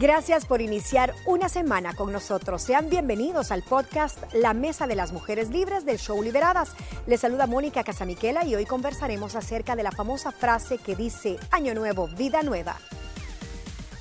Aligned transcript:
Gracias 0.00 0.46
por 0.46 0.62
iniciar 0.62 1.12
una 1.26 1.50
semana 1.50 1.92
con 1.92 2.10
nosotros. 2.10 2.62
Sean 2.62 2.88
bienvenidos 2.88 3.52
al 3.52 3.62
podcast 3.62 4.32
La 4.32 4.54
Mesa 4.54 4.86
de 4.86 4.94
las 4.94 5.12
Mujeres 5.12 5.50
Libres 5.50 5.84
del 5.84 5.98
show 5.98 6.22
Liberadas. 6.22 6.74
Les 7.06 7.20
saluda 7.20 7.46
Mónica 7.46 7.84
Casamiquela 7.84 8.46
y 8.46 8.54
hoy 8.54 8.64
conversaremos 8.64 9.36
acerca 9.36 9.76
de 9.76 9.82
la 9.82 9.90
famosa 9.90 10.32
frase 10.32 10.78
que 10.78 10.96
dice 10.96 11.36
Año 11.50 11.74
Nuevo, 11.74 12.08
Vida 12.16 12.42
Nueva. 12.42 12.76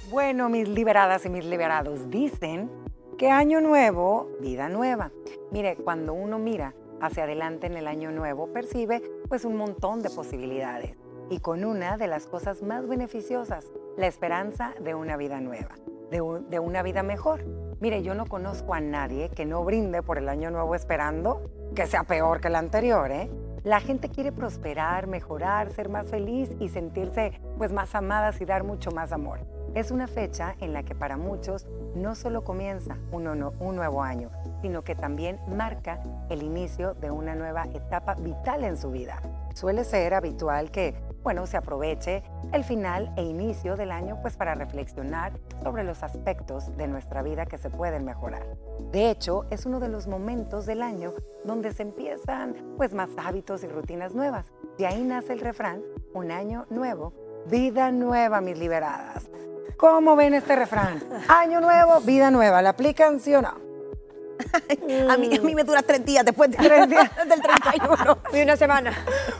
Bueno, 0.09 0.47
mis 0.47 0.69
liberadas 0.69 1.25
y 1.25 1.29
mis 1.29 1.43
liberados 1.43 2.09
dicen 2.09 2.71
que 3.17 3.29
Año 3.29 3.59
Nuevo, 3.59 4.29
Vida 4.39 4.69
Nueva. 4.69 5.11
Mire, 5.51 5.75
cuando 5.75 6.13
uno 6.13 6.39
mira 6.39 6.75
hacia 7.01 7.23
adelante 7.23 7.67
en 7.67 7.75
el 7.75 7.87
Año 7.87 8.09
Nuevo, 8.11 8.53
percibe 8.53 9.01
pues 9.27 9.43
un 9.43 9.57
montón 9.57 10.01
de 10.01 10.09
posibilidades 10.09 10.95
y 11.29 11.39
con 11.39 11.63
una 11.63 11.97
de 11.97 12.07
las 12.07 12.25
cosas 12.25 12.61
más 12.61 12.87
beneficiosas, 12.87 13.65
la 13.97 14.07
esperanza 14.07 14.73
de 14.81 14.95
una 14.95 15.15
vida 15.17 15.39
nueva, 15.39 15.75
de, 16.09 16.59
una 16.59 16.81
vida 16.81 17.03
mejor. 17.03 17.43
Mire, 17.79 18.01
yo 18.01 18.15
no 18.15 18.25
conozco 18.25 18.73
a 18.73 18.81
nadie 18.81 19.29
que 19.29 19.45
no 19.45 19.63
brinde 19.63 20.01
por 20.01 20.17
el 20.17 20.27
año 20.27 20.51
nuevo 20.51 20.75
esperando 20.75 21.49
que 21.75 21.87
sea 21.87 22.03
peor 22.03 22.41
que 22.41 22.47
el 22.47 22.55
anterior, 22.55 23.11
¿eh? 23.11 23.29
La 23.63 23.81
gente 23.81 24.09
quiere 24.09 24.31
prosperar, 24.31 25.07
mejorar, 25.07 25.69
ser 25.69 25.89
más 25.89 26.07
feliz 26.07 26.49
y 26.59 26.69
sentirse 26.69 27.39
pues 27.57 27.73
más 27.73 27.93
amadas 27.93 28.39
y 28.41 28.45
dar 28.45 28.63
mucho 28.63 28.91
más 28.91 29.11
amor. 29.11 29.41
Es 29.75 29.91
una 29.91 30.07
fecha 30.07 30.55
en 30.61 30.73
la 30.73 30.83
que 30.83 30.95
para 30.95 31.17
muchos 31.17 31.67
no 31.93 32.15
solo 32.15 32.43
comienza 32.43 32.97
un, 33.11 33.27
un, 33.27 33.75
nuevo 33.75 34.01
año, 34.01 34.31
sino 34.61 34.83
que 34.83 34.95
también 34.95 35.39
marca 35.47 36.01
el 36.29 36.41
inicio 36.41 36.93
de 36.95 37.11
una 37.11 37.35
nueva 37.35 37.65
etapa 37.73 38.15
vital 38.15 38.63
en 38.63 38.77
su 38.77 38.91
vida. 38.91 39.21
Suele 39.53 39.83
ser 39.83 40.13
habitual 40.13 40.71
que 40.71 40.95
bueno, 41.23 41.45
se 41.47 41.57
aproveche 41.57 42.23
el 42.51 42.63
final 42.63 43.13
e 43.17 43.23
inicio 43.23 43.75
del 43.75 43.91
año 43.91 44.17
pues 44.21 44.37
para 44.37 44.55
reflexionar 44.55 45.33
sobre 45.61 45.83
los 45.83 46.03
aspectos 46.03 46.75
de 46.77 46.87
nuestra 46.87 47.21
vida 47.21 47.45
que 47.45 47.57
se 47.57 47.69
pueden 47.69 48.05
mejorar. 48.05 48.45
De 48.91 49.09
hecho, 49.09 49.45
es 49.49 49.65
uno 49.65 49.79
de 49.79 49.89
los 49.89 50.07
momentos 50.07 50.65
del 50.65 50.81
año 50.81 51.13
donde 51.43 51.73
se 51.73 51.83
empiezan 51.83 52.55
pues 52.77 52.93
más 52.93 53.09
hábitos 53.17 53.63
y 53.63 53.67
rutinas 53.67 54.13
nuevas. 54.13 54.51
De 54.77 54.87
ahí 54.87 55.03
nace 55.03 55.33
el 55.33 55.41
refrán, 55.41 55.81
un 56.13 56.31
año 56.31 56.65
nuevo, 56.69 57.13
vida 57.47 57.91
nueva, 57.91 58.41
mis 58.41 58.57
liberadas. 58.57 59.29
¿Cómo 59.77 60.15
ven 60.15 60.33
este 60.33 60.55
refrán? 60.55 61.01
Año 61.29 61.61
nuevo, 61.61 62.01
vida 62.01 62.31
nueva. 62.31 62.61
¿La 62.61 62.71
aplican 62.71 63.19
sí 63.19 63.33
o 63.33 63.41
no? 63.41 63.68
a, 65.09 65.17
mí, 65.17 65.35
a 65.35 65.41
mí 65.41 65.55
me 65.55 65.63
dura 65.63 65.81
tres 65.81 66.05
días 66.05 66.25
después 66.25 66.51
de, 66.51 66.57
tres 66.57 66.89
días. 66.89 67.11
del 67.27 67.41
31. 67.41 68.17
y 68.33 68.41
una 68.41 68.55
semana. 68.57 68.93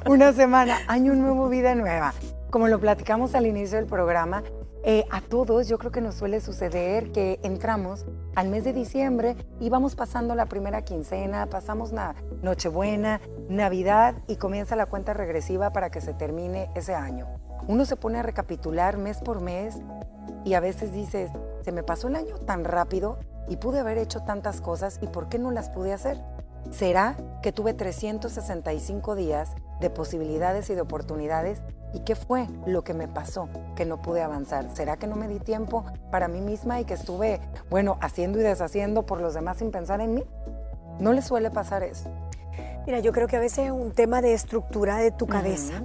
Una 0.08 0.33
semana. 0.33 0.80
Año 0.88 1.14
nuevo, 1.14 1.50
vida 1.50 1.75
nueva. 1.75 2.14
Como 2.50 2.67
lo 2.67 2.80
platicamos 2.80 3.36
al 3.36 3.45
inicio 3.45 3.77
del 3.77 3.86
programa, 3.86 4.44
eh, 4.83 5.05
a 5.11 5.22
todos 5.22 5.67
yo 5.67 5.77
creo 5.77 5.92
que 5.92 6.02
nos 6.02 6.16
suele 6.16 6.39
suceder 6.39 7.11
que 7.11 7.39
entramos 7.44 8.05
al 8.36 8.47
mes 8.47 8.64
de 8.64 8.72
diciembre 8.72 9.36
y 9.59 9.70
vamos 9.70 9.95
pasando 9.95 10.36
la 10.36 10.45
primera 10.45 10.83
quincena, 10.83 11.47
pasamos 11.47 11.92
la 11.92 12.16
Nochebuena, 12.42 13.20
Navidad 13.50 14.16
y 14.27 14.38
comienza 14.38 14.77
la 14.77 14.86
cuenta 14.86 15.14
regresiva 15.14 15.72
para 15.72 15.92
que 15.92 16.00
se 16.00 16.14
termine 16.14 16.72
ese 16.75 16.95
año. 16.95 17.27
Uno 17.67 17.86
se 17.86 17.97
pone 17.97 18.20
a 18.20 18.23
recapitular 18.23 18.97
mes 18.97 19.20
por 19.20 19.42
mes 19.42 19.75
y 20.45 20.53
a 20.53 20.59
veces 20.61 20.94
dices, 20.94 21.30
se 21.61 21.72
me 21.72 21.83
pasó 21.83 22.08
el 22.08 22.16
año 22.16 22.38
tan 22.39 22.64
rápido 22.64 23.20
y 23.50 23.58
pude 23.58 23.80
haber 23.80 23.97
hecho 23.97 24.22
tantas 24.22 24.61
cosas 24.61 25.00
y 25.02 25.08
por 25.08 25.28
qué 25.28 25.39
no 25.39 25.52
las 25.52 25.69
pude 25.69 25.92
hacer. 25.92 26.17
¿Será 26.72 27.17
que 27.42 27.52
tuve 27.52 27.73
365 27.73 29.16
días 29.16 29.52
de 29.81 29.89
posibilidades 29.89 30.69
y 30.69 30.75
de 30.75 30.81
oportunidades? 30.81 31.61
¿Y 31.94 32.02
qué 32.02 32.16
fue 32.16 32.47
lo 32.67 32.83
que 32.83 32.94
me 32.94 33.08
pasó 33.08 33.50
que 33.75 33.86
no 33.86 34.02
pude 34.02 34.22
avanzar? 34.22 34.70
¿Será 34.75 34.97
que 34.97 35.08
no 35.08 35.16
me 35.16 35.27
di 35.27 35.39
tiempo 35.39 35.83
para 36.11 36.27
mí 36.27 36.42
misma 36.42 36.80
y 36.80 36.86
que 36.86 36.94
estuve, 36.94 37.42
bueno, 37.70 37.97
haciendo 38.02 38.39
y 38.39 38.44
deshaciendo 38.44 39.05
por 39.05 39.20
los 39.20 39.33
demás 39.33 39.58
sin 39.58 39.72
pensar 39.72 40.00
en 40.00 40.14
mí? 40.14 40.23
¿No 41.00 41.14
le 41.14 41.23
suele 41.23 41.50
pasar 41.50 41.83
eso? 41.83 42.09
Mira, 42.86 42.99
yo 42.99 43.11
creo 43.11 43.27
que 43.27 43.37
a 43.37 43.39
veces 43.39 43.66
es 43.66 43.71
un 43.71 43.92
tema 43.92 44.21
de 44.21 44.33
estructura 44.33 44.98
de 44.98 45.11
tu 45.11 45.26
cabeza. 45.26 45.81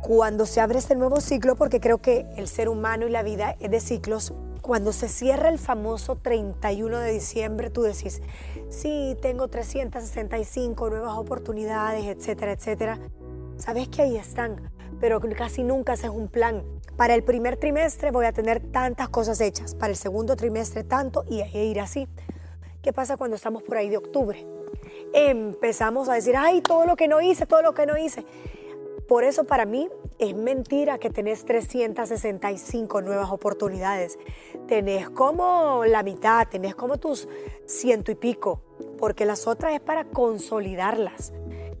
Cuando 0.00 0.46
se 0.46 0.60
abre 0.60 0.78
este 0.78 0.94
nuevo 0.94 1.20
ciclo, 1.20 1.56
porque 1.56 1.80
creo 1.80 1.98
que 1.98 2.26
el 2.36 2.48
ser 2.48 2.68
humano 2.68 3.06
y 3.06 3.10
la 3.10 3.22
vida 3.22 3.56
es 3.60 3.70
de 3.70 3.80
ciclos, 3.80 4.32
cuando 4.62 4.92
se 4.92 5.08
cierra 5.08 5.48
el 5.48 5.58
famoso 5.58 6.16
31 6.16 7.00
de 7.00 7.12
diciembre, 7.12 7.68
tú 7.68 7.82
decís, 7.82 8.22
sí, 8.70 9.16
tengo 9.20 9.48
365 9.48 10.88
nuevas 10.88 11.18
oportunidades, 11.18 12.04
etcétera, 12.06 12.52
etcétera. 12.52 13.00
Sabes 13.58 13.88
que 13.88 14.02
ahí 14.02 14.16
están, 14.16 14.70
pero 15.00 15.20
casi 15.36 15.64
nunca 15.64 15.94
haces 15.94 16.10
un 16.10 16.28
plan. 16.28 16.62
Para 16.96 17.14
el 17.14 17.24
primer 17.24 17.56
trimestre 17.56 18.12
voy 18.12 18.24
a 18.24 18.32
tener 18.32 18.60
tantas 18.60 19.08
cosas 19.08 19.40
hechas, 19.40 19.74
para 19.74 19.90
el 19.90 19.96
segundo 19.96 20.36
trimestre 20.36 20.84
tanto 20.84 21.24
y 21.28 21.42
ir 21.42 21.80
así. 21.80 22.06
¿Qué 22.82 22.92
pasa 22.92 23.16
cuando 23.16 23.36
estamos 23.36 23.64
por 23.64 23.76
ahí 23.76 23.90
de 23.90 23.96
octubre? 23.96 24.46
Empezamos 25.12 26.08
a 26.08 26.14
decir, 26.14 26.36
ay, 26.36 26.60
todo 26.60 26.86
lo 26.86 26.94
que 26.94 27.08
no 27.08 27.20
hice, 27.20 27.46
todo 27.46 27.62
lo 27.62 27.74
que 27.74 27.84
no 27.84 27.96
hice. 27.98 28.24
Por 29.08 29.24
eso 29.24 29.44
para 29.44 29.66
mí 29.66 29.88
es 30.22 30.36
mentira 30.36 30.98
que 30.98 31.10
tenés 31.10 31.44
365 31.44 33.02
nuevas 33.02 33.30
oportunidades. 33.30 34.18
Tenés 34.68 35.10
como 35.10 35.84
la 35.84 36.04
mitad, 36.04 36.46
tenés 36.48 36.76
como 36.76 36.98
tus 36.98 37.28
ciento 37.66 38.12
y 38.12 38.14
pico, 38.14 38.60
porque 38.98 39.26
las 39.26 39.48
otras 39.48 39.74
es 39.74 39.80
para 39.80 40.04
consolidarlas. 40.04 41.32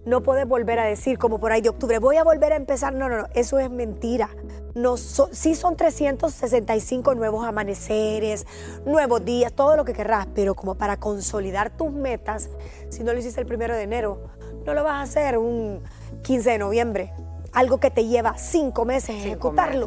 No 0.04 0.24
puedes 0.24 0.48
volver 0.48 0.80
a 0.80 0.84
decir, 0.84 1.18
como 1.18 1.38
por 1.38 1.52
ahí 1.52 1.60
de 1.60 1.68
octubre, 1.68 2.00
voy 2.00 2.16
a 2.16 2.24
volver 2.24 2.52
a 2.52 2.56
empezar. 2.56 2.92
No, 2.92 3.08
no, 3.08 3.18
no, 3.18 3.28
eso 3.34 3.60
es 3.60 3.70
mentira. 3.70 4.28
No, 4.74 4.96
sí 4.96 5.54
son 5.54 5.76
365 5.76 7.14
nuevos 7.14 7.46
amaneceres, 7.46 8.44
nuevos 8.84 9.24
días, 9.24 9.52
todo 9.52 9.76
lo 9.76 9.84
que 9.84 9.92
querrás, 9.92 10.26
pero 10.34 10.56
como 10.56 10.74
para 10.74 10.96
consolidar 10.96 11.76
tus 11.76 11.92
metas, 11.92 12.50
si 12.88 13.04
no 13.04 13.12
lo 13.12 13.20
hiciste 13.20 13.40
el 13.40 13.46
primero 13.46 13.76
de 13.76 13.82
enero, 13.82 14.24
no 14.64 14.74
lo 14.74 14.82
vas 14.82 14.94
a 14.94 15.02
hacer 15.02 15.38
un 15.38 15.82
15 16.22 16.50
de 16.50 16.58
noviembre, 16.58 17.12
algo 17.52 17.78
que 17.78 17.90
te 17.90 18.06
lleva 18.06 18.36
cinco 18.38 18.84
meses 18.84 19.16
ejecutarlo. 19.16 19.86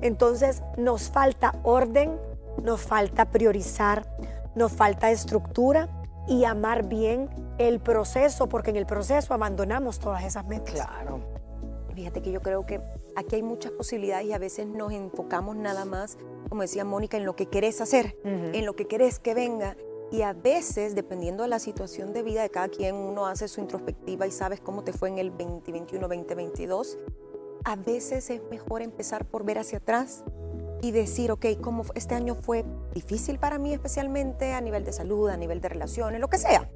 Entonces 0.00 0.62
nos 0.76 1.10
falta 1.10 1.54
orden, 1.62 2.18
nos 2.62 2.80
falta 2.80 3.30
priorizar, 3.30 4.06
nos 4.54 4.72
falta 4.72 5.10
estructura 5.10 5.88
y 6.28 6.44
amar 6.44 6.86
bien 6.86 7.28
el 7.58 7.80
proceso, 7.80 8.48
porque 8.48 8.70
en 8.70 8.76
el 8.76 8.86
proceso 8.86 9.34
abandonamos 9.34 9.98
todas 9.98 10.24
esas 10.24 10.46
metas. 10.46 10.74
Claro. 10.74 11.20
Fíjate 11.94 12.22
que 12.22 12.30
yo 12.30 12.40
creo 12.40 12.64
que 12.64 12.80
aquí 13.16 13.36
hay 13.36 13.42
muchas 13.42 13.72
posibilidades 13.72 14.26
y 14.26 14.32
a 14.32 14.38
veces 14.38 14.66
nos 14.66 14.92
enfocamos 14.92 15.56
nada 15.56 15.84
más, 15.84 16.18
como 16.48 16.62
decía 16.62 16.84
Mónica, 16.84 17.16
en 17.16 17.26
lo 17.26 17.34
que 17.36 17.46
querés 17.46 17.80
hacer, 17.80 18.16
en 18.24 18.64
lo 18.64 18.74
que 18.74 18.86
querés 18.86 19.18
que 19.18 19.34
venga 19.34 19.76
y 20.12 20.22
a 20.22 20.32
veces, 20.32 20.94
dependiendo 20.94 21.44
de 21.44 21.48
la 21.48 21.58
situación 21.58 22.12
de 22.12 22.22
vida 22.22 22.42
de 22.42 22.50
cada 22.50 22.68
quien, 22.68 22.96
uno 22.96 23.26
hace 23.26 23.46
su 23.48 23.60
introspectiva 23.60 24.26
y 24.26 24.30
sabes 24.30 24.60
cómo 24.60 24.82
te 24.82 24.92
fue 24.92 25.08
en 25.08 25.18
el 25.18 25.30
2021, 25.30 26.08
2022. 26.08 26.98
A 27.64 27.76
veces 27.76 28.30
es 28.30 28.40
mejor 28.50 28.82
empezar 28.82 29.24
por 29.24 29.44
ver 29.44 29.58
hacia 29.58 29.78
atrás 29.78 30.24
y 30.82 30.92
decir, 30.92 31.30
ok, 31.30 31.46
¿cómo 31.60 31.84
este 31.94 32.14
año 32.14 32.34
fue 32.34 32.64
difícil 32.94 33.38
para 33.38 33.58
mí 33.58 33.72
especialmente 33.72 34.52
a 34.52 34.60
nivel 34.60 34.84
de 34.84 34.92
salud, 34.92 35.28
a 35.28 35.36
nivel 35.36 35.60
de 35.60 35.68
relaciones, 35.68 36.20
lo 36.20 36.28
que 36.28 36.38
sea. 36.38 36.68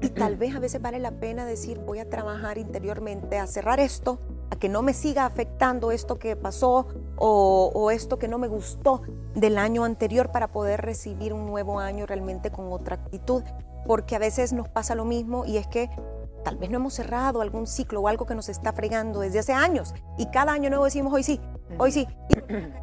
Y 0.00 0.08
tal 0.08 0.36
vez 0.36 0.54
a 0.56 0.58
veces 0.58 0.80
vale 0.80 0.98
la 0.98 1.12
pena 1.12 1.46
decir, 1.46 1.78
voy 1.78 2.00
a 2.00 2.08
trabajar 2.08 2.58
interiormente 2.58 3.38
a 3.38 3.46
cerrar 3.46 3.78
esto, 3.80 4.18
a 4.52 4.56
que 4.56 4.68
no 4.68 4.82
me 4.82 4.92
siga 4.92 5.24
afectando 5.24 5.92
esto 5.92 6.18
que 6.18 6.36
pasó 6.36 6.86
o, 7.16 7.90
esto 7.90 8.18
que 8.18 8.28
no 8.28 8.36
me 8.36 8.48
gustó 8.48 9.00
del 9.34 9.56
año 9.56 9.82
anterior 9.84 10.30
para 10.30 10.48
poder 10.48 10.82
recibir 10.82 11.32
un 11.32 11.46
nuevo 11.46 11.80
año 11.80 12.04
realmente 12.04 12.50
con 12.50 12.70
otra 12.70 12.96
actitud. 12.96 13.42
Porque 13.86 14.14
a 14.14 14.18
veces 14.18 14.52
nos 14.52 14.68
pasa 14.68 14.94
lo 14.94 15.06
mismo 15.06 15.46
y 15.46 15.56
es 15.56 15.66
que 15.68 15.88
tal 16.44 16.58
vez 16.58 16.68
no 16.68 16.76
hemos 16.76 16.92
cerrado 16.92 17.40
algún 17.40 17.66
ciclo 17.66 18.02
o 18.02 18.08
algo 18.08 18.26
que 18.26 18.34
nos 18.34 18.50
está 18.50 18.74
fregando 18.74 19.20
desde 19.20 19.38
hace 19.38 19.54
años 19.54 19.94
y 20.18 20.26
cada 20.26 20.52
año 20.52 20.68
nuevo 20.68 20.84
decimos 20.84 21.14
hoy 21.14 21.22
sí, 21.22 21.40
hoy 21.78 21.90
sí. 21.90 22.06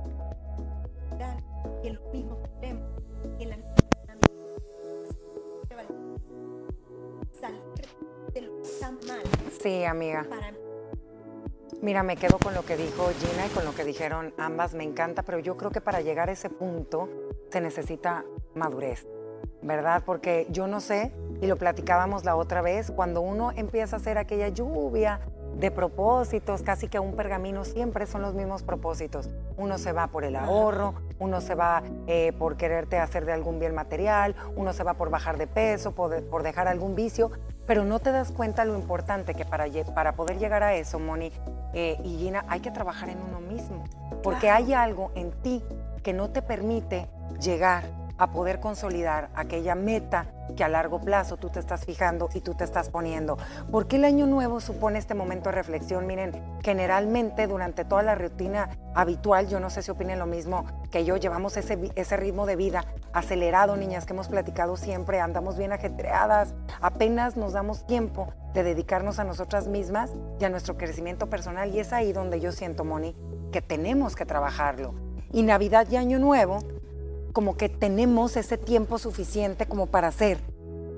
Sí, 9.62 9.84
amiga. 9.84 10.26
Mira, 11.82 12.04
me 12.04 12.18
quedo 12.18 12.40
con 12.40 12.54
lo 12.54 12.66
que 12.66 12.76
dijo 12.76 13.08
Gina 13.20 13.46
y 13.46 13.50
con 13.52 13.64
lo 13.64 13.74
que 13.74 13.86
dijeron 13.86 14.34
ambas, 14.38 14.74
me 14.74 14.84
encanta, 14.84 15.24
pero 15.24 15.40
yo 15.40 15.56
creo 15.56 15.72
que 15.72 15.80
para 15.80 16.02
llegar 16.02 16.28
a 16.28 16.34
ese 16.34 16.50
punto 16.50 17.08
se 17.50 17.62
necesita 17.62 18.26
madurez, 18.54 19.08
¿verdad? 19.62 20.04
Porque 20.06 20.46
yo 20.50 20.68
no 20.68 20.82
sé, 20.82 21.14
y 21.40 21.48
lo 21.48 21.56
platicábamos 21.56 22.26
la 22.26 22.36
otra 22.36 22.62
vez, 22.62 22.92
cuando 22.92 23.22
uno 23.22 23.54
empieza 23.56 23.96
a 23.96 24.00
hacer 24.00 24.18
aquella 24.18 24.50
lluvia 24.50 25.22
de 25.56 25.72
propósitos, 25.72 26.64
casi 26.64 26.90
que 26.90 27.00
un 27.00 27.16
pergamino 27.16 27.64
siempre 27.64 28.08
son 28.08 28.24
los 28.24 28.34
mismos 28.34 28.62
propósitos. 28.62 29.30
Uno 29.56 29.78
se 29.78 29.94
va 29.94 30.08
por 30.08 30.26
el 30.26 30.36
ahorro, 30.36 30.96
uno 31.18 31.40
se 31.40 31.56
va 31.56 31.82
eh, 32.08 32.34
por 32.38 32.58
quererte 32.58 32.98
hacer 32.98 33.26
de 33.26 33.32
algún 33.32 33.58
bien 33.58 33.74
material, 33.74 34.36
uno 34.58 34.74
se 34.74 34.84
va 34.84 34.96
por 34.96 35.10
bajar 35.10 35.38
de 35.38 35.48
peso, 35.48 35.94
por, 35.94 36.24
por, 36.26 36.44
dejar 36.44 36.68
algún 36.68 36.96
vicio, 36.96 37.32
pero 37.66 37.86
no 37.86 38.00
te 38.00 38.12
das 38.12 38.34
cuenta 38.34 38.66
lo 38.66 38.76
importante 38.76 39.34
que 39.34 39.46
para, 39.46 39.66
para 39.96 40.16
poder 40.16 40.40
llegar 40.40 40.64
a 40.64 40.76
eso, 40.76 41.00
Moni 41.00 41.32
eh, 41.74 42.00
y 42.04 42.18
Gina, 42.18 42.46
hay 42.48 42.60
que 42.60 42.72
trabajar 42.72 43.10
en 43.10 43.22
uno 43.22 43.40
mismo, 43.40 43.84
porque 44.24 44.50
hay 44.50 44.74
algo 44.74 45.12
en 45.16 45.32
ti 45.32 45.64
que 46.04 46.14
no 46.14 46.30
te 46.30 46.42
permite 46.42 47.08
llegar 47.40 47.86
a 48.20 48.32
poder 48.32 48.60
consolidar 48.60 49.30
aquella 49.34 49.74
meta 49.76 50.28
que 50.56 50.64
a 50.64 50.70
largo 50.70 51.00
plazo 51.00 51.38
tú 51.38 51.50
te 51.50 51.60
estás 51.60 51.86
fijando 51.86 52.30
y 52.34 52.42
tú 52.42 52.54
te 52.54 52.66
estás 52.66 52.90
poniendo. 52.90 53.38
¿Por 53.72 53.88
qué 53.88 53.96
el 53.96 54.06
año 54.06 54.28
nuevo 54.28 54.60
supone 54.60 55.00
este 55.00 55.16
momento 55.16 55.50
de 55.50 55.56
reflexión? 55.56 56.06
Miren, 56.06 56.44
generalmente 56.62 57.48
durante 57.48 57.86
toda 57.86 58.04
la 58.04 58.16
rutina 58.16 58.70
habitual, 58.94 59.48
yo 59.48 59.60
no 59.60 59.70
sé 59.70 59.82
si 59.82 59.92
opinen 59.92 60.20
lo 60.20 60.26
mismo 60.26 60.66
que 60.92 61.06
yo, 61.06 61.16
llevamos 61.18 61.56
ese, 61.56 61.92
ese 61.96 62.18
ritmo 62.18 62.46
de 62.46 62.58
vida 62.58 62.86
acelerado, 63.14 63.78
niñas, 63.78 64.06
que 64.06 64.14
hemos 64.14 64.28
platicado 64.28 64.76
siempre, 64.76 65.22
andamos 65.22 65.58
bien 65.58 65.72
ajetreadas, 65.72 66.54
apenas 66.82 67.38
nos 67.38 67.54
damos 67.54 67.88
tiempo 67.88 68.34
de 68.54 68.64
dedicarnos 68.64 69.20
a 69.20 69.24
nosotras 69.24 69.68
mismas 69.68 70.12
y 70.40 70.46
a 70.46 70.50
nuestro 70.50 70.78
crecimiento 70.78 71.30
personal 71.30 71.74
y 71.74 71.80
es 71.80 71.94
ahí 71.94 72.12
donde 72.12 72.42
yo 72.42 72.52
siento, 72.52 72.84
Moni, 72.84 73.16
que 73.52 73.62
tenemos 73.62 74.16
que 74.16 74.26
trabajarlo. 74.26 74.94
Y 75.32 75.44
Navidad 75.44 75.88
y 75.90 75.96
Año 75.96 76.18
Nuevo 76.18 76.60
como 77.34 77.58
que 77.58 77.70
tenemos 77.70 78.38
ese 78.38 78.58
tiempo 78.58 78.98
suficiente 78.98 79.68
como 79.68 79.88
para 79.88 80.08
hacer 80.08 80.40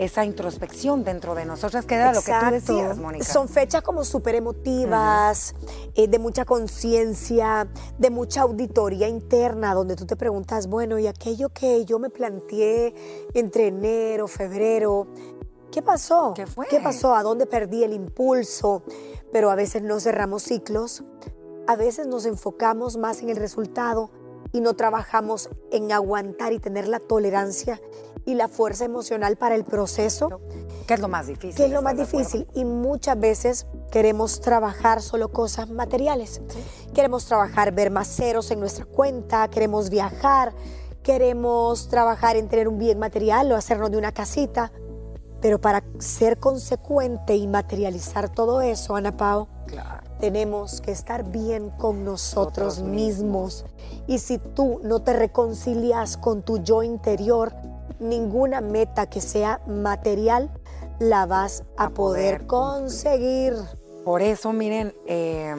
esa 0.01 0.25
introspección 0.25 1.03
dentro 1.03 1.35
de 1.35 1.45
nosotras, 1.45 1.85
que 1.85 1.93
era 1.93 2.11
lo 2.11 2.21
que 2.23 2.31
tú 2.31 2.51
decías, 2.51 2.97
Mónica. 2.97 3.23
Son 3.23 3.47
fechas 3.47 3.83
como 3.83 4.03
súper 4.03 4.33
emotivas, 4.33 5.53
eh, 5.93 6.07
de 6.07 6.17
mucha 6.17 6.43
conciencia, 6.43 7.67
de 7.99 8.09
mucha 8.09 8.41
auditoría 8.41 9.07
interna, 9.07 9.75
donde 9.75 9.95
tú 9.95 10.07
te 10.07 10.15
preguntas, 10.15 10.65
bueno, 10.67 10.97
y 10.97 11.05
aquello 11.05 11.49
que 11.49 11.85
yo 11.85 11.99
me 11.99 12.09
planteé 12.09 12.95
entre 13.35 13.67
enero, 13.67 14.27
febrero, 14.27 15.05
¿qué 15.71 15.83
pasó? 15.83 16.33
¿Qué 16.35 16.47
fue? 16.47 16.65
¿Qué 16.67 16.79
pasó? 16.79 17.13
¿A 17.13 17.21
dónde 17.21 17.45
perdí 17.45 17.83
el 17.83 17.93
impulso? 17.93 18.81
Pero 19.31 19.51
a 19.51 19.55
veces 19.55 19.83
no 19.83 19.99
cerramos 19.99 20.41
ciclos, 20.41 21.03
a 21.67 21.75
veces 21.75 22.07
nos 22.07 22.25
enfocamos 22.25 22.97
más 22.97 23.21
en 23.21 23.29
el 23.29 23.37
resultado 23.37 24.09
y 24.51 24.61
no 24.61 24.73
trabajamos 24.73 25.49
en 25.71 25.91
aguantar 25.91 26.53
y 26.53 26.59
tener 26.59 26.87
la 26.87 26.99
tolerancia 26.99 27.79
y 28.25 28.35
la 28.35 28.47
fuerza 28.47 28.85
emocional 28.85 29.37
para 29.37 29.55
el 29.55 29.63
proceso. 29.63 30.41
¿Qué 30.87 30.93
es 30.93 30.99
lo 30.99 31.07
más 31.07 31.27
difícil? 31.27 31.55
¿Qué 31.55 31.65
es 31.65 31.71
lo 31.71 31.81
más 31.81 31.97
difícil? 31.97 32.47
Y 32.53 32.65
muchas 32.65 33.19
veces 33.19 33.67
queremos 33.91 34.41
trabajar 34.41 35.01
solo 35.01 35.31
cosas 35.31 35.69
materiales. 35.69 36.41
Queremos 36.93 37.25
trabajar, 37.25 37.71
ver 37.71 37.91
más 37.91 38.07
ceros 38.07 38.51
en 38.51 38.59
nuestra 38.59 38.85
cuenta, 38.85 39.47
queremos 39.49 39.89
viajar, 39.89 40.53
queremos 41.03 41.87
trabajar 41.87 42.35
en 42.35 42.47
tener 42.47 42.67
un 42.67 42.77
bien 42.77 42.99
material 42.99 43.51
o 43.51 43.55
hacernos 43.55 43.91
de 43.91 43.97
una 43.97 44.11
casita. 44.11 44.71
Pero 45.41 45.59
para 45.59 45.83
ser 45.97 46.37
consecuente 46.37 47.35
y 47.35 47.47
materializar 47.47 48.29
todo 48.29 48.61
eso, 48.61 48.95
Ana 48.95 49.17
Pao, 49.17 49.47
tenemos 50.21 50.81
que 50.81 50.91
estar 50.91 51.29
bien 51.29 51.71
con 51.71 52.05
nosotros 52.05 52.79
mismos. 52.79 53.65
Y 54.05 54.19
si 54.19 54.37
tú 54.37 54.79
no 54.83 55.01
te 55.01 55.13
reconcilias 55.13 56.15
con 56.15 56.43
tu 56.43 56.59
yo 56.59 56.83
interior, 56.83 57.51
ninguna 57.99 58.61
meta 58.61 59.09
que 59.09 59.19
sea 59.19 59.61
material 59.67 60.51
la 60.99 61.25
vas 61.25 61.63
a, 61.75 61.89
poder, 61.89 62.45
conseguir. 62.45 63.55
Por 64.05 64.21
eso, 64.21 64.53
miren, 64.53 64.93
eh, 65.07 65.55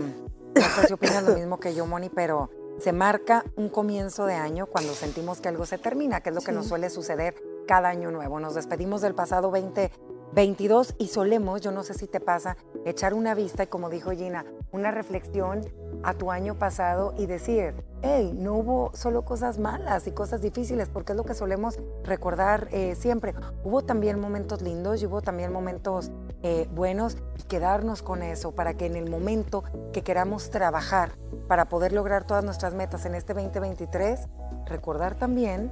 no 0.55 0.63
sé 0.63 0.87
si 0.87 0.93
opinan 0.95 1.27
lo 1.27 1.35
mismo 1.35 1.59
que 1.59 1.75
yo, 1.75 1.85
Moni, 1.85 2.09
pero 2.09 2.49
se 2.79 2.93
marca 2.93 3.45
un 3.57 3.69
comienzo 3.69 4.27
de 4.27 4.35
año 4.35 4.67
cuando 4.67 4.95
sentimos 4.95 5.41
que 5.41 5.49
algo 5.49 5.67
se 5.67 5.79
termina, 5.79 6.21
que 6.21 6.31
es 6.31 6.37
lo 6.37 6.41
que 6.41 6.53
nos 6.53 6.69
suele 6.69 6.89
suceder 6.89 7.35
cada 7.67 7.89
año 7.89 8.13
nuevo. 8.13 8.39
Nos 8.39 8.55
despedimos 8.55 9.01
del 9.01 9.17
pasado 9.17 9.51
20 9.51 9.91
22 10.35 10.95
y 10.99 11.09
solemos, 11.09 11.61
yo 11.61 11.73
no 11.73 11.83
sé 11.83 11.95
si 11.95 12.07
te 12.07 12.19
pasa, 12.19 12.57
echar 12.87 13.13
una 13.13 13.35
vista 13.35 13.65
y 13.65 13.67
como 13.67 13.91
dijo 13.91 14.13
Gina, 14.13 14.47
una 14.71 14.91
reflexión 14.91 15.61
a 16.03 16.15
tu 16.15 16.31
año 16.31 16.59
pasado 16.59 17.13
y 17.19 17.27
decir, 17.27 17.85
hey, 18.01 18.33
no 18.35 18.55
hubo 18.55 18.91
solo 18.95 19.25
cosas 19.25 19.59
malas 19.59 20.07
y 20.07 20.13
cosas 20.13 20.41
difíciles, 20.41 20.89
porque 20.89 21.13
es 21.13 21.17
lo 21.17 21.25
que 21.25 21.35
solemos 21.35 21.79
recordar 22.03 22.69
eh, 22.73 22.95
siempre. 22.95 23.35
Hubo 23.63 23.83
también 23.83 24.19
momentos 24.19 24.63
lindos 24.63 25.03
y 25.03 25.07
hubo 25.07 25.21
también 25.21 25.53
momentos 25.53 26.11
eh, 26.43 26.67
buenos 26.73 27.19
y 27.39 27.43
quedarnos 27.43 28.03
con 28.03 28.23
eso 28.23 28.53
para 28.53 28.75
que 28.75 28.87
en 28.87 28.97
el 28.97 29.11
momento 29.11 29.63
que 29.93 30.03
queramos 30.03 30.51
trabajar 30.51 31.13
para 31.47 31.69
poder 31.69 31.93
lograr 31.93 32.25
todas 32.25 32.43
nuestras 32.43 32.75
metas 32.75 33.05
en 33.05 33.15
este 33.15 33.35
2023, 33.35 34.29
recordar 34.67 35.15
también 35.15 35.71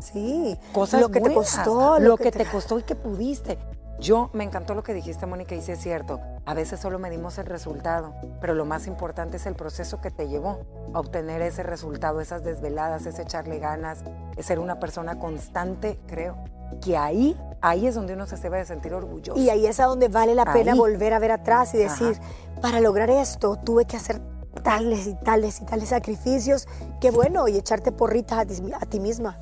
Sí, 0.00 0.58
cosas 0.72 1.00
lo 1.00 1.08
que 1.08 1.20
te 1.20 1.32
costó, 1.32 1.98
lo, 1.98 2.16
que, 2.16 2.30
te... 2.30 2.44
costó 2.44 2.78
y 2.78 2.82
que 2.82 2.94
pudiste. 2.94 3.58
Yo 4.00 4.30
me 4.32 4.44
encantó 4.44 4.74
lo 4.74 4.82
que 4.82 4.92
dijiste, 4.92 5.26
Mónica, 5.26 5.54
y 5.54 5.62
sí 5.62 5.72
es 5.72 5.80
cierto. 5.80 6.20
A 6.46 6.54
veces 6.54 6.80
solo 6.80 6.98
medimos 6.98 7.38
el 7.38 7.46
resultado, 7.46 8.12
pero 8.40 8.54
lo 8.54 8.64
más 8.64 8.86
importante 8.86 9.36
es 9.36 9.46
el 9.46 9.54
proceso 9.54 10.00
que 10.00 10.10
te 10.10 10.28
llevó 10.28 10.60
a 10.92 11.00
obtener 11.00 11.40
ese 11.42 11.62
resultado, 11.62 12.20
esas 12.20 12.44
desveladas, 12.44 13.06
ese 13.06 13.22
echarle 13.22 13.58
ganas, 13.58 14.04
es 14.36 14.46
ser 14.46 14.58
una 14.58 14.78
persona 14.78 15.18
constante, 15.18 15.98
creo. 16.06 16.36
Que 16.82 16.96
ahí, 16.96 17.38
ahí 17.60 17.86
es 17.86 17.94
donde 17.94 18.14
uno 18.14 18.26
se 18.26 18.36
debe 18.36 18.58
de 18.58 18.64
sentir 18.64 18.92
orgulloso. 18.94 19.38
Y 19.40 19.48
ahí 19.48 19.66
es 19.66 19.78
a 19.80 19.84
donde 19.84 20.08
vale 20.08 20.34
la 20.34 20.52
pena 20.52 20.74
volver 20.74 21.12
a 21.12 21.18
ver 21.18 21.32
atrás 21.32 21.72
y 21.74 21.78
decir, 21.78 22.18
para 22.60 22.80
lograr 22.80 23.10
esto 23.10 23.56
tuve 23.56 23.84
que 23.84 23.96
hacer 23.96 24.20
tales 24.62 25.06
y 25.06 25.14
tales 25.14 25.60
y 25.60 25.64
tales 25.64 25.90
sacrificios, 25.90 26.66
qué 27.00 27.10
bueno, 27.10 27.48
y 27.48 27.56
echarte 27.56 27.92
porritas 27.92 28.38
a 28.38 28.44
ti, 28.44 28.54
a 28.72 28.86
ti 28.86 29.00
misma. 29.00 29.38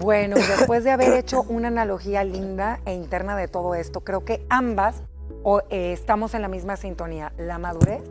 Bueno, 0.00 0.36
después 0.36 0.82
de 0.82 0.90
haber 0.90 1.12
hecho 1.12 1.42
una 1.48 1.68
analogía 1.68 2.24
linda 2.24 2.80
e 2.86 2.94
interna 2.94 3.36
de 3.36 3.48
todo 3.48 3.74
esto, 3.74 4.00
creo 4.00 4.24
que 4.24 4.44
ambas 4.48 5.02
eh, 5.68 5.92
estamos 5.92 6.34
en 6.34 6.42
la 6.42 6.48
misma 6.48 6.76
sintonía. 6.76 7.32
La 7.36 7.58
madurez 7.58 8.02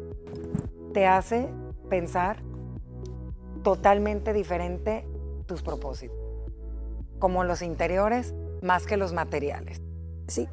te 0.93 1.07
hace 1.07 1.49
pensar 1.89 2.43
totalmente 3.63 4.33
diferente 4.33 5.05
tus 5.47 5.63
propósitos, 5.63 6.15
como 7.17 7.43
los 7.43 7.63
interiores 7.63 8.35
más 8.61 8.85
que 8.85 8.95
los 8.95 9.11
materiales. 9.13 9.81
Sí. 10.27 10.47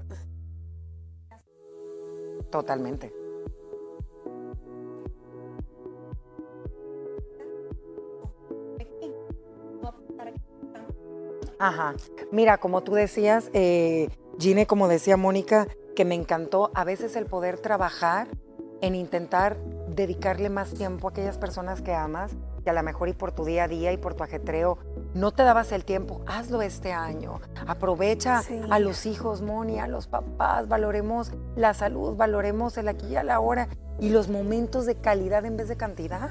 Totalmente. 2.50 3.12
Ajá. 11.58 11.94
Mira, 12.32 12.58
como 12.58 12.82
tú 12.82 12.94
decías, 12.94 13.50
eh, 13.52 14.08
Gine, 14.38 14.66
como 14.66 14.88
decía 14.88 15.16
Mónica, 15.16 15.66
que 15.94 16.04
me 16.04 16.14
encantó 16.14 16.70
a 16.74 16.84
veces 16.84 17.16
el 17.16 17.26
poder 17.26 17.58
trabajar 17.58 18.28
en 18.82 18.94
intentar 18.94 19.56
dedicarle 19.88 20.50
más 20.50 20.74
tiempo 20.74 21.08
a 21.08 21.10
aquellas 21.10 21.38
personas 21.38 21.80
que 21.80 21.94
amas, 21.94 22.32
que 22.62 22.70
a 22.70 22.74
lo 22.74 22.82
mejor 22.82 23.08
y 23.08 23.14
por 23.14 23.32
tu 23.32 23.44
día 23.44 23.64
a 23.64 23.68
día 23.68 23.92
y 23.92 23.96
por 23.96 24.14
tu 24.14 24.22
ajetreo 24.22 24.78
no 25.14 25.32
te 25.32 25.42
dabas 25.42 25.72
el 25.72 25.84
tiempo, 25.84 26.22
hazlo 26.26 26.60
este 26.60 26.92
año. 26.92 27.40
Aprovecha 27.66 28.42
a 28.70 28.78
los 28.78 29.06
hijos, 29.06 29.40
Moni, 29.40 29.78
a 29.78 29.86
los 29.86 30.08
papás, 30.08 30.68
valoremos 30.68 31.32
la 31.54 31.72
salud, 31.72 32.16
valoremos 32.16 32.76
el 32.76 32.88
aquí 32.88 33.06
y 33.06 33.16
a 33.16 33.22
la 33.22 33.40
hora 33.40 33.68
y 33.98 34.10
los 34.10 34.28
momentos 34.28 34.84
de 34.84 34.96
calidad 34.96 35.46
en 35.46 35.56
vez 35.56 35.68
de 35.68 35.78
cantidad 35.78 36.30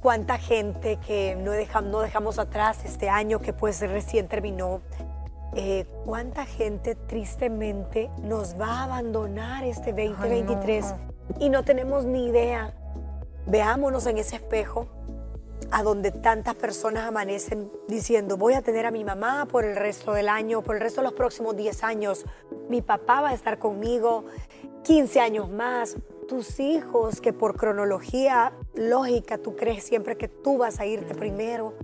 cuánta 0.00 0.38
gente 0.38 0.98
que 1.06 1.36
no, 1.36 1.52
no 1.82 2.00
dejamos 2.00 2.38
atrás 2.38 2.84
este 2.84 3.08
año 3.08 3.40
que 3.40 3.52
pues 3.52 3.80
recién 3.80 4.28
terminó, 4.28 4.80
eh, 5.54 5.86
cuánta 6.04 6.46
gente 6.46 6.94
tristemente 6.94 8.10
nos 8.22 8.58
va 8.58 8.80
a 8.80 8.84
abandonar 8.84 9.64
este 9.64 9.92
2023 9.92 10.94
y 11.38 11.48
no 11.48 11.64
tenemos 11.64 12.04
ni 12.04 12.26
idea. 12.26 12.74
Veámonos 13.46 14.06
en 14.06 14.18
ese 14.18 14.36
espejo 14.36 14.86
a 15.70 15.82
donde 15.82 16.10
tantas 16.10 16.54
personas 16.54 17.06
amanecen 17.06 17.70
diciendo, 17.88 18.36
voy 18.36 18.54
a 18.54 18.62
tener 18.62 18.86
a 18.86 18.90
mi 18.90 19.04
mamá 19.04 19.46
por 19.46 19.64
el 19.64 19.76
resto 19.76 20.12
del 20.12 20.28
año, 20.28 20.62
por 20.62 20.76
el 20.76 20.80
resto 20.80 21.00
de 21.00 21.06
los 21.06 21.14
próximos 21.14 21.56
10 21.56 21.84
años, 21.84 22.24
mi 22.68 22.82
papá 22.82 23.20
va 23.20 23.30
a 23.30 23.34
estar 23.34 23.58
conmigo 23.58 24.24
15 24.84 25.20
años 25.20 25.50
más, 25.50 25.96
tus 26.30 26.60
hijos, 26.60 27.20
que 27.20 27.32
por 27.32 27.56
cronología 27.56 28.52
lógica 28.74 29.36
tú 29.36 29.56
crees 29.56 29.82
siempre 29.82 30.16
que 30.16 30.28
tú 30.28 30.58
vas 30.58 30.78
a 30.78 30.86
irte 30.86 31.12
primero. 31.12 31.74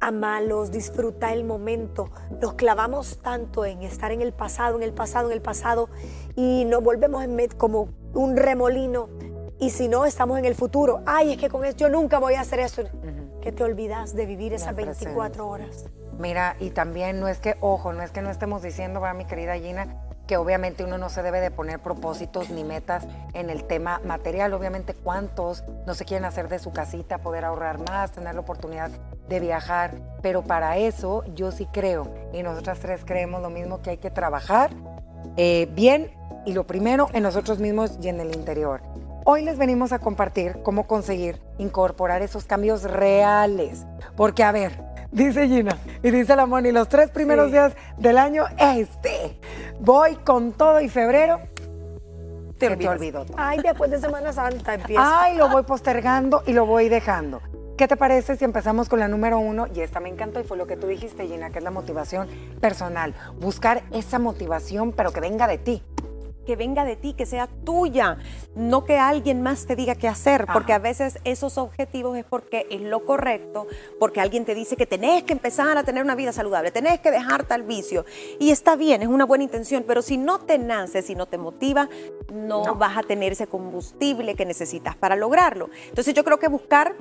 Amalos, 0.00 0.70
disfruta 0.70 1.34
el 1.34 1.44
momento. 1.44 2.10
Nos 2.40 2.54
clavamos 2.54 3.18
tanto 3.20 3.66
en 3.66 3.82
estar 3.82 4.10
en 4.10 4.22
el 4.22 4.32
pasado, 4.32 4.76
en 4.76 4.82
el 4.82 4.94
pasado, 4.94 5.28
en 5.28 5.34
el 5.34 5.42
pasado 5.42 5.90
y 6.34 6.64
nos 6.64 6.82
volvemos 6.82 7.22
en 7.22 7.48
como 7.58 7.90
un 8.14 8.38
remolino. 8.38 9.10
Y 9.58 9.68
si 9.68 9.88
no, 9.88 10.06
estamos 10.06 10.38
en 10.38 10.46
el 10.46 10.54
futuro. 10.54 11.02
Ay, 11.04 11.32
es 11.32 11.38
que 11.38 11.50
con 11.50 11.62
eso 11.62 11.76
yo 11.76 11.90
nunca 11.90 12.18
voy 12.18 12.34
a 12.34 12.40
hacer 12.40 12.60
eso. 12.60 12.84
Que 13.42 13.52
te 13.52 13.62
olvidas 13.64 14.14
de 14.14 14.24
vivir 14.24 14.54
esas 14.54 14.74
24 14.74 15.46
horas. 15.46 15.84
Mira, 16.18 16.56
y 16.58 16.70
también 16.70 17.20
no 17.20 17.28
es 17.28 17.38
que, 17.38 17.56
ojo, 17.60 17.92
no 17.92 18.02
es 18.02 18.12
que 18.12 18.22
no 18.22 18.30
estemos 18.30 18.62
diciendo, 18.62 19.02
va 19.02 19.12
mi 19.12 19.26
querida 19.26 19.58
Gina, 19.58 20.05
que 20.26 20.36
obviamente 20.36 20.84
uno 20.84 20.98
no 20.98 21.08
se 21.08 21.22
debe 21.22 21.40
de 21.40 21.50
poner 21.50 21.80
propósitos 21.80 22.50
ni 22.50 22.64
metas 22.64 23.06
en 23.34 23.50
el 23.50 23.64
tema 23.64 24.00
material. 24.04 24.52
Obviamente 24.54 24.94
cuántos 24.94 25.64
no 25.86 25.94
se 25.94 26.04
quieren 26.04 26.24
hacer 26.24 26.48
de 26.48 26.58
su 26.58 26.72
casita, 26.72 27.18
poder 27.18 27.44
ahorrar 27.44 27.78
más, 27.88 28.12
tener 28.12 28.34
la 28.34 28.40
oportunidad 28.40 28.90
de 29.28 29.40
viajar. 29.40 29.94
Pero 30.22 30.42
para 30.42 30.76
eso 30.76 31.24
yo 31.34 31.52
sí 31.52 31.66
creo, 31.72 32.12
y 32.32 32.42
nosotras 32.42 32.78
tres 32.80 33.04
creemos 33.04 33.42
lo 33.42 33.50
mismo, 33.50 33.82
que 33.82 33.90
hay 33.90 33.98
que 33.98 34.10
trabajar 34.10 34.70
eh, 35.36 35.68
bien 35.72 36.10
y 36.44 36.52
lo 36.52 36.66
primero 36.66 37.08
en 37.12 37.22
nosotros 37.22 37.58
mismos 37.58 37.98
y 38.00 38.08
en 38.08 38.20
el 38.20 38.34
interior. 38.34 38.80
Hoy 39.24 39.42
les 39.42 39.58
venimos 39.58 39.90
a 39.90 39.98
compartir 39.98 40.62
cómo 40.62 40.86
conseguir 40.86 41.42
incorporar 41.58 42.22
esos 42.22 42.44
cambios 42.44 42.84
reales. 42.84 43.84
Porque 44.14 44.44
a 44.44 44.52
ver, 44.52 44.85
Dice 45.16 45.48
Gina 45.48 45.78
y 46.02 46.10
dice 46.10 46.36
la 46.36 46.44
Moni, 46.44 46.72
los 46.72 46.88
tres 46.90 47.08
primeros 47.08 47.46
Sí. 47.46 47.52
días 47.52 47.72
del 47.96 48.18
año, 48.18 48.44
este, 48.58 49.38
voy 49.80 50.16
con 50.16 50.52
todo 50.52 50.78
y 50.82 50.90
febrero, 50.90 51.40
te, 52.58 52.66
te 52.68 52.72
olvidas. 52.74 52.94
olvidó 52.96 53.24
todo. 53.24 53.36
Ay, 53.40 53.60
después 53.62 53.90
de 53.90 53.98
Semana 53.98 54.34
Santa 54.34 54.74
empieza. 54.74 55.22
Ay, 55.22 55.38
lo 55.38 55.48
voy 55.48 55.62
postergando 55.62 56.42
y 56.46 56.52
lo 56.52 56.66
voy 56.66 56.90
dejando. 56.90 57.40
¿Qué 57.78 57.88
te 57.88 57.96
parece 57.96 58.36
si 58.36 58.44
empezamos 58.44 58.90
con 58.90 58.98
la 59.00 59.08
número 59.08 59.38
uno? 59.38 59.66
Y 59.74 59.80
esta 59.80 60.00
me 60.00 60.10
encantó 60.10 60.38
y 60.40 60.44
fue 60.44 60.58
lo 60.58 60.66
que 60.66 60.76
tú 60.76 60.86
dijiste, 60.86 61.26
Gina, 61.26 61.48
que 61.48 61.58
es 61.58 61.64
la 61.64 61.70
motivación 61.70 62.28
personal. 62.60 63.14
Buscar 63.40 63.84
esa 63.92 64.18
motivación, 64.18 64.92
pero 64.92 65.12
que 65.12 65.20
venga 65.20 65.46
de 65.46 65.56
ti. 65.56 65.82
Que 66.46 66.56
venga 66.56 66.84
de 66.86 66.96
ti, 66.96 67.12
que 67.12 67.26
sea 67.26 67.48
tuya, 67.64 68.16
no 68.54 68.84
que 68.84 68.96
alguien 68.98 69.42
más 69.42 69.66
te 69.66 69.76
diga 69.76 69.96
qué 69.96 70.08
hacer, 70.08 70.46
porque 70.52 70.72
a 70.72 70.78
veces 70.78 71.18
esos 71.24 71.58
objetivos 71.58 72.16
es 72.16 72.24
porque 72.24 72.66
es 72.70 72.80
lo 72.80 73.04
correcto, 73.04 73.66
porque 74.00 74.20
alguien 74.20 74.44
te 74.46 74.54
dice 74.54 74.76
que 74.76 74.86
tenés 74.86 75.24
que 75.24 75.32
empezar 75.34 75.76
a 75.76 75.82
tener 75.84 76.02
una 76.02 76.14
vida 76.14 76.32
saludable, 76.32 76.70
tenés 76.70 77.00
que 77.00 77.10
dejar 77.10 77.44
tal 77.44 77.64
vicio, 77.64 78.06
y 78.38 78.50
está 78.50 78.76
bien, 78.76 79.02
es 79.02 79.08
una 79.08 79.26
buena 79.26 79.44
intención, 79.44 79.84
pero 79.86 80.00
si 80.00 80.16
no 80.16 80.38
te 80.38 80.56
nace, 80.58 81.02
si 81.02 81.14
no 81.14 81.26
te 81.26 81.36
motiva, 81.36 81.88
no, 82.32 82.64
No. 82.64 82.74
vas 82.76 82.96
a 82.96 83.02
tener 83.02 83.32
ese 83.32 83.46
combustible 83.48 84.34
que 84.34 84.46
necesitas 84.46 84.96
para 84.96 85.16
lograrlo. 85.16 85.68
Entonces 85.88 86.14
yo 86.14 86.24
creo 86.24 86.38
que 86.38 86.48
buscar 86.48 86.94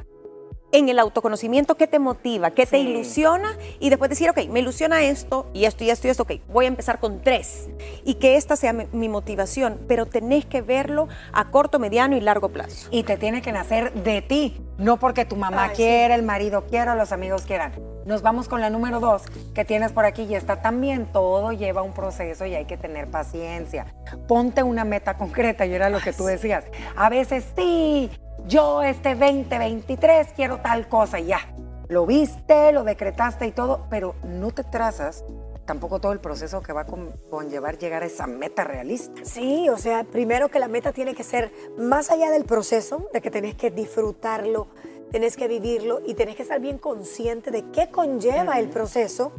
en 0.77 0.89
el 0.89 0.99
autoconocimiento 0.99 1.75
qué 1.75 1.87
te 1.87 1.99
motiva, 1.99 2.51
qué 2.51 2.65
te 2.65 2.77
ilusiona 2.77 3.57
y 3.79 3.89
después 3.89 4.09
decir, 4.09 4.29
ok, 4.29 4.47
me 4.49 4.59
ilusiona 4.59 5.03
esto 5.03 5.47
y 5.53 5.65
esto 5.65 5.83
y 5.83 5.89
esto 5.89 6.07
y 6.07 6.09
esto, 6.09 6.23
ok, 6.23 6.33
voy 6.47 6.65
a 6.65 6.67
empezar 6.67 6.99
con 6.99 7.21
tres 7.21 7.67
y 8.03 8.15
que 8.15 8.35
esta 8.35 8.55
sea 8.55 8.73
mi, 8.73 8.85
mi 8.91 9.09
motivación, 9.09 9.79
pero 9.87 10.05
tenés 10.05 10.45
que 10.45 10.61
verlo 10.61 11.07
a 11.31 11.49
corto, 11.51 11.79
mediano 11.79 12.17
y 12.17 12.21
largo 12.21 12.49
plazo. 12.49 12.87
Y 12.91 13.03
te 13.03 13.17
tiene 13.17 13.41
que 13.41 13.51
nacer 13.51 13.93
de 13.93 14.21
ti, 14.21 14.61
no 14.77 14.97
porque 14.97 15.25
tu 15.25 15.35
mamá 15.35 15.63
Ay, 15.63 15.69
sí. 15.69 15.75
quiera, 15.77 16.15
el 16.15 16.23
marido 16.23 16.65
quiera, 16.65 16.95
los 16.95 17.11
amigos 17.11 17.43
quieran. 17.43 17.71
Nos 18.05 18.21
vamos 18.21 18.47
con 18.47 18.61
la 18.61 18.69
número 18.69 18.99
dos 18.99 19.23
que 19.55 19.65
tienes 19.65 19.91
por 19.91 20.05
aquí 20.05 20.23
y 20.23 20.35
está 20.35 20.61
también. 20.61 21.07
Todo 21.07 21.51
lleva 21.53 21.81
un 21.81 21.93
proceso 21.93 22.45
y 22.45 22.53
hay 22.53 22.65
que 22.65 22.77
tener 22.77 23.09
paciencia. 23.09 23.87
Ponte 24.27 24.61
una 24.61 24.83
meta 24.83 25.17
concreta 25.17 25.65
y 25.65 25.73
era 25.73 25.89
lo 25.89 25.99
que 25.99 26.13
tú 26.13 26.25
decías. 26.25 26.65
A 26.95 27.09
veces 27.09 27.45
sí, 27.55 28.11
yo 28.47 28.83
este 28.83 29.15
2023 29.15 30.27
quiero 30.35 30.57
tal 30.59 30.87
cosa 30.87 31.19
y 31.19 31.27
ya. 31.27 31.39
Lo 31.87 32.05
viste, 32.05 32.71
lo 32.71 32.83
decretaste 32.83 33.45
y 33.47 33.51
todo, 33.51 33.85
pero 33.89 34.15
no 34.23 34.51
te 34.51 34.63
trazas 34.63 35.23
tampoco 35.65 35.99
todo 35.99 36.11
el 36.11 36.19
proceso 36.19 36.61
que 36.61 36.73
va 36.73 36.81
a 36.81 36.85
con- 36.85 37.11
conllevar 37.29 37.77
llegar 37.77 38.03
a 38.03 38.05
esa 38.05 38.27
meta 38.27 38.63
realista. 38.63 39.21
Sí, 39.23 39.67
o 39.69 39.77
sea, 39.77 40.03
primero 40.03 40.49
que 40.49 40.59
la 40.59 40.67
meta 40.67 40.91
tiene 40.93 41.15
que 41.15 41.23
ser 41.23 41.51
más 41.77 42.11
allá 42.11 42.29
del 42.31 42.45
proceso, 42.45 43.09
de 43.13 43.21
que 43.21 43.31
tenés 43.31 43.55
que 43.55 43.71
disfrutarlo, 43.71 44.67
tenés 45.11 45.35
que 45.35 45.47
vivirlo 45.47 46.01
y 46.05 46.13
tenés 46.13 46.35
que 46.35 46.43
estar 46.43 46.59
bien 46.59 46.77
consciente 46.77 47.49
de 47.51 47.63
qué 47.71 47.89
conlleva 47.89 48.59
el 48.59 48.69
proceso. 48.69 49.31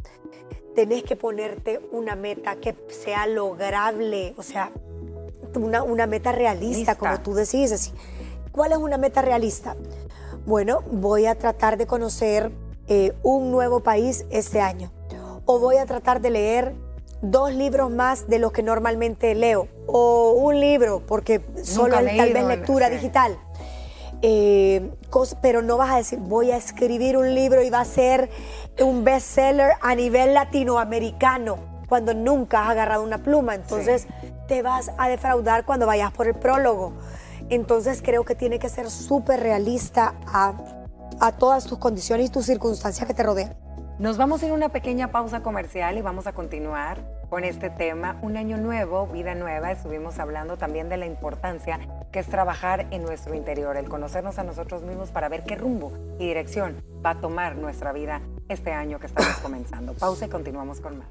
Tenés 0.75 1.03
que 1.03 1.15
ponerte 1.15 1.79
una 1.91 2.15
meta 2.15 2.57
que 2.57 2.75
sea 2.89 3.25
lograble, 3.25 4.33
o 4.37 4.43
sea, 4.43 4.69
una, 5.55 5.81
una 5.81 6.05
meta 6.07 6.31
realista, 6.31 6.77
Lista. 6.77 6.95
como 6.95 7.19
tú 7.21 7.33
decís. 7.33 7.71
así. 7.71 7.91
¿Cuál 8.57 8.71
es 8.71 8.79
una 8.79 8.97
meta 8.97 9.21
realista? 9.21 9.75
Bueno, 10.47 10.81
voy 10.89 11.27
a 11.27 11.35
tratar 11.35 11.77
de 11.77 11.85
conocer 11.85 12.51
eh, 12.87 13.13
un 13.21 13.51
nuevo 13.51 13.81
país 13.81 14.25
este 14.31 14.61
año. 14.61 14.91
O 15.45 15.59
voy 15.59 15.77
a 15.77 15.85
tratar 15.85 16.21
de 16.21 16.31
leer 16.31 16.73
dos 17.21 17.53
libros 17.53 17.91
más 17.91 18.27
de 18.27 18.39
los 18.39 18.51
que 18.51 18.63
normalmente 18.63 19.35
leo. 19.35 19.67
O 19.85 20.31
un 20.31 20.59
libro, 20.59 21.03
porque 21.05 21.39
solo 21.61 21.99
el- 21.99 22.07
tal 22.17 22.33
vez 22.33 22.33
leído, 22.33 22.47
lectura 22.49 22.89
digital. 22.89 23.37
Eh, 24.23 24.89
pero 25.39 25.61
no 25.61 25.77
vas 25.77 25.91
a 25.91 25.97
decir, 25.97 26.17
voy 26.17 26.49
a 26.49 26.57
escribir 26.57 27.15
un 27.15 27.35
libro 27.35 27.61
y 27.61 27.69
va 27.69 27.81
a 27.81 27.85
ser 27.85 28.27
un 28.81 29.03
bestseller 29.03 29.73
a 29.81 29.93
nivel 29.93 30.33
latinoamericano, 30.33 31.59
cuando 31.87 32.15
nunca 32.15 32.63
has 32.63 32.71
agarrado 32.71 33.03
una 33.03 33.19
pluma. 33.19 33.53
Entonces 33.53 34.07
te 34.47 34.63
vas 34.63 34.89
a 34.97 35.09
defraudar 35.09 35.63
cuando 35.63 35.85
vayas 35.85 36.11
por 36.11 36.25
el 36.25 36.33
prólogo. 36.33 36.93
Entonces 37.49 38.01
creo 38.01 38.25
que 38.25 38.35
tiene 38.35 38.59
que 38.59 38.69
ser 38.69 38.89
súper 38.89 39.39
realista 39.39 40.15
a, 40.25 40.53
a 41.19 41.31
todas 41.33 41.65
tus 41.65 41.77
condiciones 41.77 42.27
y 42.27 42.31
tus 42.31 42.45
circunstancias 42.45 43.07
que 43.07 43.13
te 43.13 43.23
rodean. 43.23 43.55
Nos 43.99 44.17
vamos 44.17 44.43
a 44.43 44.45
ir 44.45 44.51
a 44.51 44.55
una 44.55 44.69
pequeña 44.69 45.11
pausa 45.11 45.41
comercial 45.41 45.97
y 45.97 46.01
vamos 46.01 46.27
a 46.27 46.33
continuar 46.33 46.99
con 47.29 47.43
este 47.43 47.69
tema, 47.69 48.17
un 48.21 48.37
año 48.37 48.57
nuevo, 48.57 49.07
vida 49.07 49.33
nueva. 49.35 49.71
Estuvimos 49.71 50.19
hablando 50.19 50.57
también 50.57 50.87
de 50.87 50.97
la 50.97 51.05
importancia 51.05 51.79
que 52.11 52.19
es 52.19 52.27
trabajar 52.27 52.87
en 52.91 53.03
nuestro 53.03 53.35
interior, 53.35 53.75
el 53.75 53.89
conocernos 53.89 54.39
a 54.39 54.43
nosotros 54.43 54.83
mismos 54.83 55.09
para 55.09 55.29
ver 55.29 55.43
qué 55.43 55.55
rumbo 55.55 55.91
y 56.19 56.27
dirección 56.27 56.83
va 57.05 57.11
a 57.11 57.21
tomar 57.21 57.55
nuestra 57.55 57.91
vida 57.91 58.21
este 58.49 58.71
año 58.71 58.99
que 58.99 59.07
estamos 59.07 59.35
comenzando. 59.37 59.93
Pausa 59.93 60.25
y 60.27 60.29
continuamos 60.29 60.79
con 60.79 60.99
más. 60.99 61.07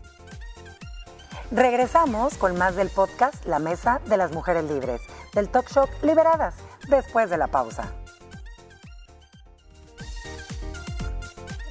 Regresamos 1.51 2.39
con 2.39 2.57
más 2.57 2.75
del 2.75 2.89
podcast 2.89 3.45
La 3.47 3.59
Mesa 3.59 4.01
de 4.09 4.17
las 4.17 4.33
Mujeres 4.33 4.65
Libres, 4.65 5.01
del 5.37 5.51
talk 5.51 5.69
show 5.69 5.85
Liberadas, 6.03 6.57
después 6.89 7.29
de 7.29 7.37
la 7.37 7.47
pausa. 7.47 7.93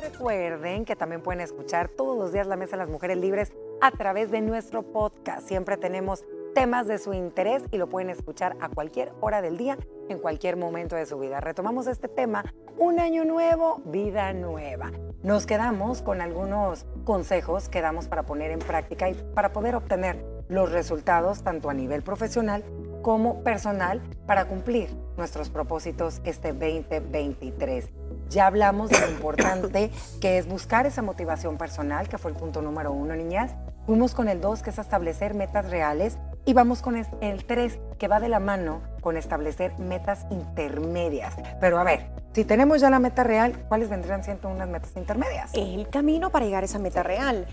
Recuerden 0.04 0.86
que 0.86 0.96
también 0.96 1.22
pueden 1.22 1.42
escuchar 1.42 1.90
todos 1.90 2.18
los 2.18 2.32
días 2.32 2.48
La 2.48 2.56
Mesa 2.56 2.74
de 2.74 2.78
las 2.78 2.90
Mujeres 2.90 3.18
Libres 3.18 3.52
a 3.82 3.92
través 3.92 4.30
de 4.30 4.42
nuestro 4.42 4.84
podcast. 4.84 5.48
Siempre 5.48 5.78
tenemos 5.78 6.24
temas 6.54 6.88
de 6.88 7.00
su 7.00 7.14
interés 7.14 7.64
y 7.72 7.78
lo 7.78 7.90
pueden 7.90 8.12
escuchar 8.12 8.56
a 8.62 8.70
cualquier 8.70 9.12
hora 9.20 9.42
del 9.42 9.58
día, 9.58 9.78
en 10.10 10.20
cualquier 10.20 10.58
momento 10.58 10.96
de 10.96 11.08
su 11.08 11.18
vida. 11.18 11.42
Retomamos 11.42 11.88
este 11.88 12.08
tema, 12.08 12.46
un 12.78 13.00
año 13.00 13.26
nuevo, 13.26 13.82
vida 13.86 14.32
nueva. 14.34 14.92
Nos 15.24 15.48
quedamos 15.48 16.04
con 16.04 16.22
algunos 16.22 16.86
consejos 17.04 17.68
que 17.68 17.82
damos 17.82 18.08
para 18.08 18.24
poner 18.24 18.52
en 18.52 18.60
práctica 18.60 19.10
y 19.10 19.16
para 19.16 19.52
poder 19.52 19.76
obtener 19.76 20.35
los 20.48 20.72
resultados 20.72 21.44
tanto 21.44 21.70
a 21.70 21.74
nivel 21.74 22.02
profesional 22.02 22.64
como 23.02 23.44
personal 23.44 24.02
para 24.26 24.46
cumplir 24.46 24.90
nuestros 25.18 25.50
propósitos 25.50 26.22
este 26.24 26.54
2023. 26.54 27.90
Ya 28.30 28.48
hablamos 28.48 28.90
de 28.90 29.00
lo 29.00 29.10
importante 29.10 29.92
que 30.22 30.38
es 30.38 30.48
buscar 30.48 30.86
esa 30.86 31.02
motivación 31.02 31.58
personal, 31.58 32.10
que 32.10 32.18
fue 32.18 32.32
el 32.32 32.38
punto 32.38 32.62
número 32.62 32.92
uno, 32.92 33.16
niñas. 33.16 33.54
Fuimos 33.86 34.16
con 34.16 34.28
el 34.28 34.42
dos, 34.42 34.64
que 34.64 34.72
es 34.72 34.80
establecer 34.80 35.36
metas 35.36 35.70
reales. 35.70 36.18
Y 36.46 36.54
vamos 36.54 36.82
con 36.82 36.96
el 36.96 37.46
tres, 37.46 37.80
que 37.98 38.08
va 38.08 38.20
de 38.20 38.30
la 38.30 38.40
mano 38.40 38.82
con 39.02 39.18
establecer 39.18 39.78
metas 39.80 40.26
intermedias. 40.30 41.36
Pero 41.60 41.80
a 41.80 41.84
ver, 41.84 42.10
si 42.36 42.44
tenemos 42.44 42.82
ya 42.82 42.90
la 42.90 43.00
meta 43.00 43.24
real, 43.24 43.54
¿cuáles 43.70 43.88
vendrían 43.90 44.22
siendo 44.22 44.50
unas 44.50 44.68
metas 44.68 44.92
intermedias? 44.98 45.52
El 45.54 45.88
camino 45.90 46.30
para 46.32 46.44
llegar 46.44 46.64
a 46.64 46.66
esa 46.66 46.80
meta 46.80 47.02
real. 47.02 47.48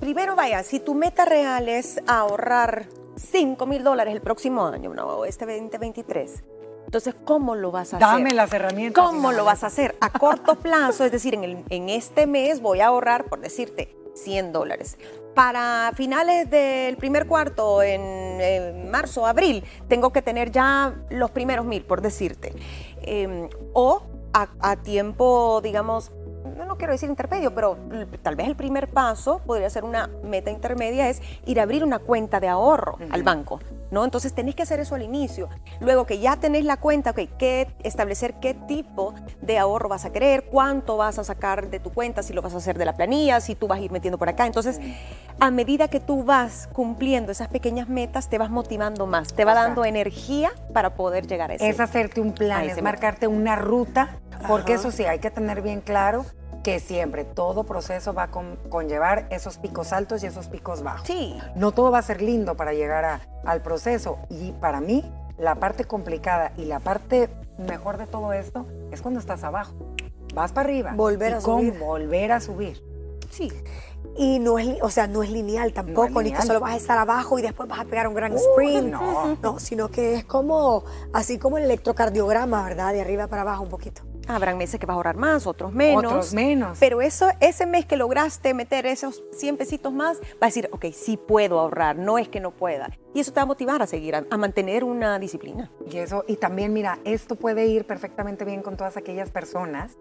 Primero, 0.00 0.34
vaya, 0.34 0.62
si 0.62 0.80
tu 0.80 0.94
meta 0.94 1.26
real 1.26 1.68
es 1.68 2.00
ahorrar 2.06 2.86
5 3.16 3.66
mil 3.66 3.84
dólares 3.84 4.14
el 4.14 4.22
próximo 4.22 4.64
año, 4.66 4.94
no, 4.94 5.26
este 5.26 5.44
2023, 5.44 6.42
entonces, 6.86 7.14
¿cómo 7.24 7.54
lo 7.54 7.70
vas 7.70 7.92
a 7.92 7.98
hacer? 7.98 8.08
Dame 8.08 8.32
las 8.32 8.50
herramientas. 8.54 9.04
¿Cómo 9.04 9.32
lo 9.32 9.44
vas 9.44 9.64
a 9.64 9.66
hacer? 9.66 9.96
A 10.00 10.08
corto 10.10 10.54
plazo, 10.56 11.04
es 11.04 11.12
decir, 11.12 11.34
en, 11.34 11.44
el- 11.44 11.64
en 11.68 11.90
este 11.90 12.26
mes 12.26 12.62
voy 12.62 12.80
a 12.80 12.86
ahorrar, 12.86 13.24
por 13.24 13.40
decirte, 13.40 13.94
100 14.14 14.52
dólares. 14.52 14.96
Para 15.34 15.92
finales 15.94 16.48
del 16.50 16.96
primer 16.96 17.26
cuarto, 17.26 17.82
en, 17.82 18.00
eh, 18.02 18.88
marzo, 18.90 19.26
abril, 19.26 19.62
tengo 19.88 20.10
que 20.10 20.22
tener 20.22 20.50
ya 20.50 20.94
los 21.10 21.30
primeros 21.30 21.66
mil, 21.66 21.82
por 21.84 22.00
decirte. 22.00 22.54
Eh, 23.02 23.48
o 23.74 24.02
a, 24.32 24.48
a 24.60 24.76
tiempo, 24.76 25.60
digamos, 25.62 26.12
no, 26.56 26.64
no 26.64 26.76
quiero 26.76 26.92
decir 26.92 27.08
intermedio, 27.08 27.54
pero 27.54 27.76
tal 28.22 28.36
vez 28.36 28.48
el 28.48 28.56
primer 28.56 28.88
paso 28.88 29.40
podría 29.46 29.70
ser 29.70 29.84
una 29.84 30.08
meta 30.22 30.50
intermedia, 30.50 31.08
es 31.08 31.22
ir 31.46 31.60
a 31.60 31.64
abrir 31.64 31.84
una 31.84 31.98
cuenta 31.98 32.40
de 32.40 32.48
ahorro 32.48 32.98
al 33.10 33.22
banco. 33.22 33.60
¿No? 33.92 34.04
Entonces 34.04 34.32
tenés 34.32 34.54
que 34.56 34.62
hacer 34.62 34.80
eso 34.80 34.94
al 34.96 35.02
inicio. 35.02 35.48
Luego 35.78 36.06
que 36.06 36.18
ya 36.18 36.36
tenés 36.36 36.64
la 36.64 36.78
cuenta, 36.78 37.10
ok, 37.10 37.20
¿qué, 37.38 37.68
establecer 37.84 38.34
qué 38.40 38.54
tipo 38.54 39.14
de 39.42 39.58
ahorro 39.58 39.88
vas 39.88 40.04
a 40.06 40.12
querer, 40.12 40.46
cuánto 40.46 40.96
vas 40.96 41.18
a 41.18 41.24
sacar 41.24 41.68
de 41.68 41.78
tu 41.78 41.92
cuenta, 41.92 42.22
si 42.22 42.32
lo 42.32 42.40
vas 42.40 42.54
a 42.54 42.56
hacer 42.56 42.78
de 42.78 42.86
la 42.86 42.96
planilla, 42.96 43.40
si 43.40 43.54
tú 43.54 43.68
vas 43.68 43.78
a 43.78 43.82
ir 43.82 43.92
metiendo 43.92 44.16
por 44.16 44.30
acá. 44.30 44.46
Entonces, 44.46 44.80
a 45.38 45.50
medida 45.50 45.88
que 45.88 46.00
tú 46.00 46.24
vas 46.24 46.68
cumpliendo 46.72 47.30
esas 47.32 47.48
pequeñas 47.48 47.88
metas, 47.88 48.28
te 48.28 48.38
vas 48.38 48.50
motivando 48.50 49.06
más, 49.06 49.34
te 49.34 49.44
va 49.44 49.52
O 49.52 49.54
sea, 49.54 49.64
dando 49.64 49.84
energía 49.84 50.52
para 50.72 50.94
poder 50.94 51.26
llegar 51.26 51.50
a 51.50 51.54
ese. 51.54 51.68
es 51.68 51.78
hacerte 51.78 52.20
un 52.20 52.32
plan, 52.32 52.64
es 52.64 52.82
marcarte 52.82 53.26
una 53.26 53.56
ruta, 53.56 54.16
porque 54.48 54.72
Ajá. 54.72 54.80
eso 54.80 54.90
sí, 54.90 55.04
hay 55.04 55.18
que 55.18 55.30
tener 55.30 55.60
bien 55.60 55.82
claro 55.82 56.24
que 56.62 56.78
siempre 56.80 57.24
todo 57.24 57.64
proceso 57.64 58.14
va 58.14 58.24
a 58.24 58.30
con- 58.30 58.56
conllevar 58.68 59.26
esos 59.30 59.58
picos 59.58 59.92
altos 59.92 60.22
y 60.22 60.26
esos 60.26 60.48
picos 60.48 60.82
bajos. 60.82 61.06
Sí. 61.06 61.36
No 61.56 61.72
todo 61.72 61.90
va 61.90 61.98
a 61.98 62.02
ser 62.02 62.22
lindo 62.22 62.56
para 62.56 62.72
llegar 62.72 63.04
a- 63.04 63.20
al 63.44 63.62
proceso 63.62 64.18
y 64.30 64.52
para 64.52 64.80
mí 64.80 65.04
la 65.38 65.56
parte 65.56 65.84
complicada 65.84 66.52
y 66.56 66.64
la 66.66 66.78
parte 66.78 67.28
mejor 67.58 67.96
de 67.98 68.06
todo 68.06 68.32
esto 68.32 68.66
es 68.92 69.02
cuando 69.02 69.18
estás 69.18 69.42
abajo. 69.44 69.74
Vas 70.34 70.52
para 70.52 70.68
arriba. 70.68 70.92
Volver 70.94 71.32
y 71.32 71.34
a 71.34 71.40
con 71.40 71.58
subir. 71.60 71.78
Volver 71.78 72.32
a 72.32 72.40
subir. 72.40 72.82
Sí. 73.30 73.50
Y 74.16 74.38
no 74.40 74.58
es, 74.58 74.68
o 74.82 74.90
sea, 74.90 75.06
no 75.06 75.22
es 75.22 75.30
lineal 75.30 75.72
tampoco, 75.72 76.20
ni 76.20 76.24
lineal. 76.26 76.40
que 76.42 76.46
solo 76.46 76.60
vas 76.60 76.74
a 76.74 76.76
estar 76.76 76.98
abajo 76.98 77.38
y 77.38 77.42
después 77.42 77.68
vas 77.68 77.80
a 77.80 77.84
pegar 77.84 78.06
un 78.06 78.14
gran 78.14 78.32
Uh, 78.32 78.36
sprint. 78.36 78.88
no. 78.92 79.36
No, 79.42 79.58
sino 79.58 79.88
que 79.90 80.14
es 80.16 80.24
como, 80.24 80.84
así 81.12 81.38
como 81.38 81.56
el 81.58 81.64
electrocardiograma, 81.64 82.62
¿verdad? 82.64 82.92
De 82.92 83.00
arriba 83.00 83.26
para 83.26 83.42
abajo 83.42 83.62
un 83.62 83.68
poquito. 83.70 84.02
Habrán 84.28 84.56
meses 84.58 84.78
que 84.78 84.86
vas 84.86 84.94
a 84.94 84.96
ahorrar 84.96 85.16
más, 85.16 85.46
otros 85.46 85.72
menos. 85.72 86.04
Otros 86.04 86.34
menos. 86.34 86.78
Pero 86.78 87.02
eso, 87.02 87.28
ese 87.40 87.66
mes 87.66 87.86
que 87.86 87.96
lograste 87.96 88.54
meter 88.54 88.86
esos 88.86 89.22
100 89.32 89.56
pesitos 89.56 89.92
más, 89.92 90.20
va 90.20 90.42
a 90.42 90.46
decir, 90.46 90.68
ok, 90.72 90.86
sí 90.92 91.16
puedo 91.16 91.58
ahorrar, 91.58 91.96
no 91.96 92.18
es 92.18 92.28
que 92.28 92.40
no 92.40 92.52
pueda. 92.52 92.90
Y 93.14 93.20
eso 93.20 93.32
te 93.32 93.40
va 93.40 93.42
a 93.42 93.46
motivar 93.46 93.82
a 93.82 93.86
seguir, 93.86 94.14
a, 94.14 94.36
mantener 94.36 94.84
una 94.84 95.18
disciplina. 95.18 95.70
Y 95.90 95.98
eso, 95.98 96.24
y 96.26 96.36
también 96.36 96.72
mira, 96.72 96.98
esto 97.04 97.36
puede 97.36 97.66
ir 97.66 97.84
perfectamente 97.84 98.44
bien 98.44 98.62
con 98.62 98.76
todas 98.76 98.96
aquellas 98.96 99.30
personas 99.30 99.96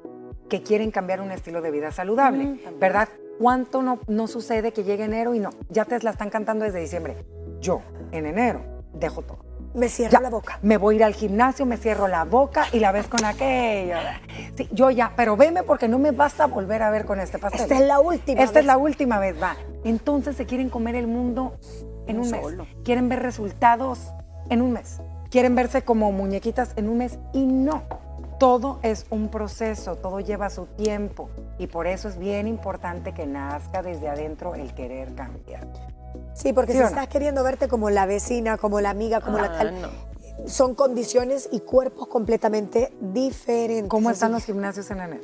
que 0.50 0.62
quieren 0.62 0.92
cambiar 0.92 1.22
un 1.22 1.32
estilo 1.32 1.62
de 1.62 1.72
vida 1.72 1.92
saludable, 1.92 2.44
mm, 2.46 2.80
¿verdad? 2.80 3.10
¿Cuánto 3.40 3.82
no, 3.82 4.00
no 4.08 4.28
sucede 4.28 4.72
que 4.72 4.84
llegue 4.84 5.06
enero 5.06 5.34
y 5.34 5.40
no, 5.40 5.50
ya 5.70 5.86
te 5.86 6.00
la 6.00 6.12
están 6.12 6.30
cantando 6.30 6.66
desde 6.66 6.80
diciembre? 6.80 7.26
Yo, 7.60 7.82
en 8.12 8.26
enero, 8.26 8.62
dejo 8.94 9.22
todo 9.22 9.51
me 9.74 9.90
cierro 9.90 10.20
la 10.20 10.30
boca. 10.30 10.60
Me 10.62 10.78
voy 10.78 10.96
a 10.96 10.98
ir 10.98 11.04
al 11.04 11.14
gimnasio, 11.14 11.66
me 11.66 11.78
cierro 11.78 12.08
la 12.08 12.26
boca 12.26 12.66
y 12.72 12.80
la 12.80 12.92
ves 12.92 13.08
con 13.08 13.24
aquello. 13.26 13.96
Sí, 14.56 14.70
yo 14.72 14.90
ya, 14.90 15.14
pero 15.16 15.38
veme 15.38 15.64
porque 15.64 15.88
no 15.88 16.00
me 16.00 16.12
vas 16.12 16.40
a 16.40 16.48
volver 16.48 16.84
a 16.84 16.90
ver 16.90 17.06
con 17.06 17.20
este 17.20 17.40
pastel. 17.40 17.62
Esta 17.62 17.76
es 17.76 17.82
la 17.82 18.00
última 18.00 18.42
Esta 18.42 18.60
es 18.60 18.66
la 18.66 18.78
última 18.78 19.20
vez, 19.20 19.42
va. 19.42 19.56
Entonces 19.84 20.36
se 20.36 20.46
quieren 20.46 20.70
comer 20.70 20.96
el 20.96 21.08
mundo 21.08 21.58
en 22.08 22.20
un, 22.20 22.30
mes. 22.30 22.42
Quieren 22.84 23.10
ver 23.10 23.22
resultados 23.22 24.12
en 24.50 24.62
un 24.62 24.74
mes. 24.74 25.02
Quieren 25.30 25.56
verse 25.56 25.84
como 25.84 26.12
muñequitas 26.12 26.74
en 26.76 26.90
un 26.90 26.98
mes 26.98 27.18
y 27.34 27.46
no. 27.46 27.84
Todo 28.40 28.80
es 28.82 29.06
un 29.12 29.30
proceso, 29.30 29.96
todo 29.96 30.20
lleva 30.20 30.50
su 30.50 30.66
tiempo 30.66 31.30
y 31.60 31.68
por 31.68 31.86
eso 31.86 32.10
es 32.10 32.18
bien 32.18 32.48
importante 32.48 33.14
que 33.14 33.28
nazca 33.28 33.84
desde 33.84 34.10
adentro 34.10 34.56
el 34.56 34.74
querer 34.74 35.14
cambiar. 35.14 35.68
Sí, 36.34 36.54
porque 36.54 36.74
si 36.74 36.80
estás 36.80 37.08
queriendo 37.08 37.44
verte 37.44 37.68
como 37.68 37.90
la 37.90 38.06
vecina, 38.06 38.58
como 38.58 38.82
la 38.82 38.90
amiga, 38.90 39.22
como 39.22 39.38
la 39.38 39.46
ah, 39.46 39.58
tal, 39.58 39.92
son 40.46 40.76
condiciones 40.76 41.50
y 41.52 41.60
cuerpos 41.60 42.08
completamente 42.08 42.94
diferentes. 43.00 43.90
¿Cómo 43.90 44.10
están 44.10 44.32
los 44.32 44.44
gimnasios 44.44 44.90
en 44.92 44.98
la 44.98 45.08
net? 45.08 45.22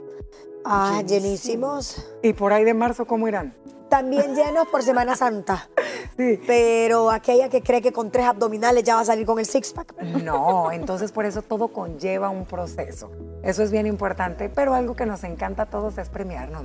Ah, 0.65 1.01
llenísimos. 1.05 2.05
¿Y 2.21 2.33
por 2.33 2.51
ahí 2.51 2.63
de 2.63 2.73
marzo 2.73 3.05
cómo 3.05 3.27
irán? 3.27 3.53
También 3.89 4.35
llenos 4.35 4.67
por 4.67 4.83
Semana 4.83 5.15
Santa. 5.15 5.69
Sí. 6.17 6.41
Pero 6.45 7.09
aquella 7.09 7.47
que 7.47 7.61
cree 7.61 7.81
que 7.81 7.93
con 7.93 8.11
tres 8.11 8.25
abdominales 8.25 8.83
ya 8.83 8.95
va 8.95 9.01
a 9.01 9.05
salir 9.05 9.25
con 9.25 9.39
el 9.39 9.45
six-pack. 9.45 10.01
No, 10.01 10.71
entonces 10.71 11.11
por 11.11 11.25
eso 11.25 11.41
todo 11.41 11.69
conlleva 11.69 12.29
un 12.29 12.45
proceso. 12.45 13.11
Eso 13.43 13.63
es 13.63 13.71
bien 13.71 13.87
importante, 13.87 14.49
pero 14.49 14.73
algo 14.73 14.95
que 14.95 15.05
nos 15.05 15.23
encanta 15.23 15.63
a 15.63 15.65
todos 15.67 15.97
es 15.97 16.09
premiarnos. 16.09 16.63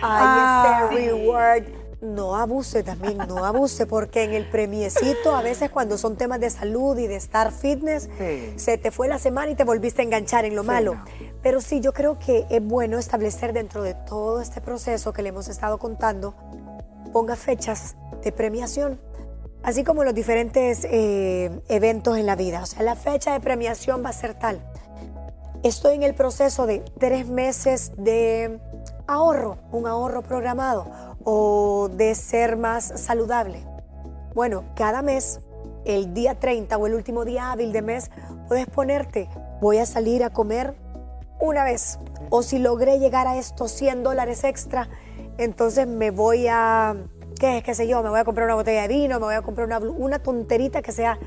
Ay, 0.00 0.96
ese 0.96 1.10
reward 1.10 1.64
no 2.00 2.36
abuse 2.36 2.82
también, 2.82 3.18
no 3.18 3.44
abuse, 3.44 3.86
porque 3.86 4.22
en 4.22 4.32
el 4.32 4.48
premiecito, 4.48 5.34
a 5.34 5.42
veces 5.42 5.70
cuando 5.70 5.98
son 5.98 6.16
temas 6.16 6.40
de 6.40 6.50
salud 6.50 6.96
y 6.98 7.06
de 7.06 7.16
estar 7.16 7.52
fitness, 7.52 8.08
se 8.56 8.78
te 8.78 8.90
fue 8.90 9.08
la 9.08 9.18
semana 9.18 9.50
y 9.50 9.54
te 9.54 9.64
volviste 9.64 10.02
a 10.02 10.04
enganchar 10.04 10.44
en 10.44 10.54
lo 10.54 10.64
malo. 10.64 10.96
Pero 11.42 11.60
sí, 11.60 11.80
yo 11.80 11.92
creo 11.92 12.18
que 12.18 12.46
es 12.50 12.64
bueno 12.64 12.98
establecer 12.98 13.52
dentro 13.52 13.82
de 13.82 13.94
todo 13.94 14.40
este 14.40 14.60
proceso 14.60 15.12
que 15.12 15.22
le 15.22 15.30
hemos 15.30 15.48
estado 15.48 15.78
contando, 15.78 16.34
ponga 17.12 17.36
fechas 17.36 17.96
de 18.22 18.30
premiación, 18.32 19.00
así 19.62 19.82
como 19.82 20.04
los 20.04 20.14
diferentes 20.14 20.84
eh, 20.84 21.50
eventos 21.68 22.16
en 22.16 22.26
la 22.26 22.36
vida. 22.36 22.62
O 22.62 22.66
sea, 22.66 22.82
la 22.82 22.94
fecha 22.94 23.32
de 23.32 23.40
premiación 23.40 24.04
va 24.04 24.10
a 24.10 24.12
ser 24.12 24.34
tal. 24.34 24.60
Estoy 25.64 25.96
en 25.96 26.04
el 26.04 26.14
proceso 26.14 26.66
de 26.66 26.84
tres 27.00 27.26
meses 27.26 27.90
de 27.96 28.60
ahorro, 29.08 29.58
un 29.72 29.88
ahorro 29.88 30.22
programado 30.22 31.07
o 31.24 31.88
de 31.92 32.14
ser 32.14 32.56
más 32.56 32.84
saludable? 33.00 33.64
Bueno, 34.34 34.64
cada 34.74 35.02
mes, 35.02 35.40
el 35.84 36.14
día 36.14 36.38
30 36.38 36.76
o 36.76 36.86
el 36.86 36.94
último 36.94 37.24
día 37.24 37.52
hábil 37.52 37.72
de 37.72 37.82
mes, 37.82 38.10
puedes 38.46 38.66
ponerte, 38.66 39.28
voy 39.60 39.78
a 39.78 39.86
salir 39.86 40.22
a 40.22 40.30
comer 40.30 40.74
una 41.40 41.64
vez. 41.64 41.98
O 42.30 42.42
si 42.42 42.58
logré 42.58 42.98
llegar 42.98 43.26
a 43.26 43.36
estos 43.36 43.72
100 43.72 44.02
dólares 44.02 44.44
extra, 44.44 44.88
entonces 45.38 45.86
me 45.86 46.10
voy 46.10 46.46
a, 46.48 46.96
¿qué, 47.38 47.62
qué 47.64 47.74
sé 47.74 47.88
yo? 47.88 48.02
Me 48.02 48.10
voy 48.10 48.20
a 48.20 48.24
comprar 48.24 48.46
una 48.46 48.54
botella 48.54 48.82
de 48.82 48.88
vino, 48.88 49.18
me 49.18 49.26
voy 49.26 49.34
a 49.34 49.42
comprar 49.42 49.66
una, 49.66 49.78
una 49.78 50.18
tonterita 50.18 50.82
que 50.82 50.92
sea 50.92 51.18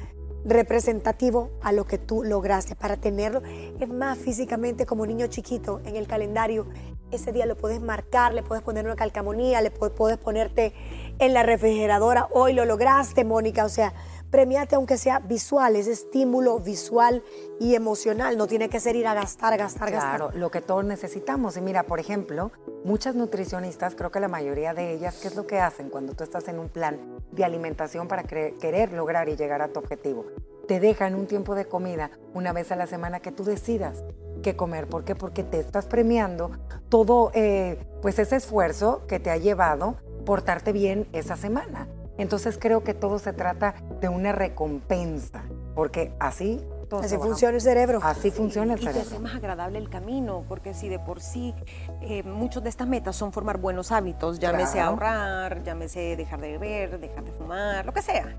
representativo 0.46 1.52
a 1.62 1.72
lo 1.72 1.86
que 1.86 1.98
tú 1.98 2.24
lograste 2.24 2.76
para 2.76 2.98
tenerlo. 2.98 3.42
Es 3.80 3.90
más 3.90 4.18
físicamente 4.18 4.86
como 4.86 5.06
niño 5.06 5.28
chiquito 5.28 5.82
en 5.86 5.96
el 5.96 6.08
calendario 6.08 6.68
ese 7.12 7.32
día 7.34 7.46
lo 7.46 7.58
puedes 7.58 7.82
marcar, 7.82 8.34
le 8.34 8.42
puedes 8.42 8.64
poner 8.64 8.86
una 8.86 8.96
calcamonía, 8.96 9.62
le 9.62 9.70
puedes 9.70 10.18
ponerte 10.18 10.74
en 11.20 11.34
la 11.34 11.44
refrigeradora. 11.44 12.28
Hoy 12.32 12.54
lo 12.54 12.66
lograste, 12.66 13.26
Mónica. 13.26 13.66
O 13.66 13.70
sea, 13.70 13.94
premiate 14.32 14.76
aunque 14.76 14.98
sea 14.98 15.20
visual, 15.20 15.76
es 15.76 15.88
estímulo 15.88 16.60
visual 16.60 17.22
y 17.60 17.76
emocional. 17.76 18.38
No 18.38 18.48
tiene 18.48 18.70
que 18.70 18.80
ser 18.80 18.96
ir 18.96 19.06
a 19.06 19.14
gastar, 19.14 19.58
gastar, 19.58 19.92
gastar. 19.92 20.18
Claro, 20.18 20.32
lo 20.34 20.50
que 20.50 20.62
todos 20.62 20.86
necesitamos. 20.86 21.58
Y 21.58 21.62
mira, 21.62 21.84
por 21.84 22.00
ejemplo, 22.00 22.52
muchas 22.84 23.16
nutricionistas, 23.16 23.94
creo 23.96 24.10
que 24.12 24.20
la 24.20 24.30
mayoría 24.30 24.74
de 24.74 24.94
ellas, 24.94 25.20
¿qué 25.22 25.28
es 25.28 25.36
lo 25.36 25.46
que 25.46 25.60
hacen 25.60 25.90
cuando 25.90 26.14
tú 26.14 26.24
estás 26.24 26.48
en 26.48 26.58
un 26.58 26.70
plan 26.70 26.98
de 27.32 27.44
alimentación 27.44 28.08
para 28.08 28.24
querer 28.24 28.94
lograr 28.94 29.30
y 29.30 29.36
llegar 29.36 29.62
a 29.62 29.68
tu 29.68 29.80
objetivo? 29.80 30.26
Te 30.68 30.80
dejan 30.80 31.16
un 31.16 31.28
tiempo 31.28 31.54
de 31.54 31.66
comida 31.66 32.12
una 32.34 32.54
vez 32.54 32.72
a 32.72 32.78
la 32.78 32.88
semana 32.88 33.20
que 33.20 33.32
tú 33.32 33.44
decidas 33.44 34.04
qué 34.42 34.56
comer. 34.56 34.88
¿Por 34.88 35.04
qué? 35.04 35.16
Porque 35.16 35.44
te 35.44 35.60
estás 35.60 35.86
premiando 35.86 36.52
todo 36.90 37.32
eh, 37.34 37.86
pues 38.02 38.18
ese 38.18 38.38
esfuerzo 38.38 39.06
que 39.08 39.20
te 39.20 39.30
ha 39.30 39.38
llevado 39.38 39.98
portarte 40.26 40.72
bien 40.72 41.08
esa 41.12 41.36
semana. 41.36 41.88
Entonces 42.18 42.58
creo 42.60 42.84
que 42.84 42.94
todo 42.94 43.20
se 43.20 43.34
trata 43.34 43.76
de 44.00 44.10
una 44.10 44.32
recompensa, 44.32 45.44
porque 45.76 46.14
así 46.20 46.62
Así 47.00 47.18
funciona 47.18 47.56
el 47.56 47.62
cerebro. 47.62 48.00
Así 48.04 48.32
funciona 48.32 48.74
el 48.74 48.80
cerebro. 48.80 49.00
Y 49.00 49.04
te 49.04 49.10
hace 49.10 49.20
más 49.20 49.36
agradable 49.36 49.78
el 49.78 49.90
camino, 49.90 50.44
porque 50.48 50.74
si 50.74 50.90
de 50.90 51.00
por 51.00 51.22
sí 51.22 51.56
eh, 52.02 52.24
muchas 52.24 52.64
de 52.64 52.70
estas 52.70 52.88
metas 52.88 53.16
son 53.16 53.32
formar 53.32 53.60
buenos 53.60 53.92
hábitos, 53.92 54.40
llámese 54.40 54.80
ahorrar, 54.80 55.64
llámese 55.64 56.16
dejar 56.16 56.42
de 56.42 56.58
beber, 56.58 57.00
dejar 57.00 57.24
de 57.24 57.32
fumar, 57.32 57.86
lo 57.86 57.94
que 57.94 58.02
sea. 58.02 58.36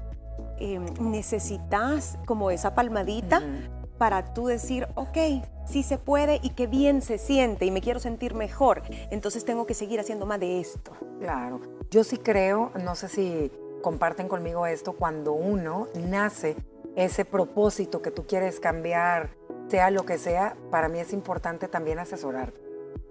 Eh, 0.58 0.78
necesitas 1.00 2.18
como 2.26 2.50
esa 2.50 2.74
palmadita 2.74 3.42
para 3.98 4.35
tú 4.35 4.46
decir, 4.46 4.88
ok, 4.96 5.44
sí 5.64 5.82
se 5.82 5.96
puede 5.96 6.40
y 6.42 6.50
qué 6.50 6.66
bien 6.66 7.02
se 7.02 7.18
siente 7.18 7.64
y 7.66 7.70
me 7.70 7.80
quiero 7.80 8.00
sentir 8.00 8.35
mejor. 8.35 8.82
Entonces 9.11 9.44
tengo 9.44 9.66
que 9.66 9.74
seguir 9.74 10.00
haciendo 10.00 10.26
más 10.26 10.40
de 10.40 10.61
esto. 10.61 10.92
Claro, 11.20 11.61
yo 11.90 12.02
sí 12.04 12.18
creo, 12.18 12.72
no 12.82 12.94
sé 12.96 13.08
si 13.08 13.52
comparten 13.82 14.28
conmigo 14.28 14.66
esto, 14.66 14.94
cuando 14.94 15.32
uno 15.32 15.88
nace 15.94 16.56
ese 16.96 17.24
propósito 17.24 18.00
que 18.00 18.10
tú 18.10 18.26
quieres 18.26 18.60
cambiar, 18.60 19.30
sea 19.68 19.90
lo 19.90 20.06
que 20.06 20.18
sea, 20.18 20.56
para 20.70 20.88
mí 20.88 20.98
es 20.98 21.12
importante 21.12 21.68
también 21.68 21.98
asesorar 21.98 22.52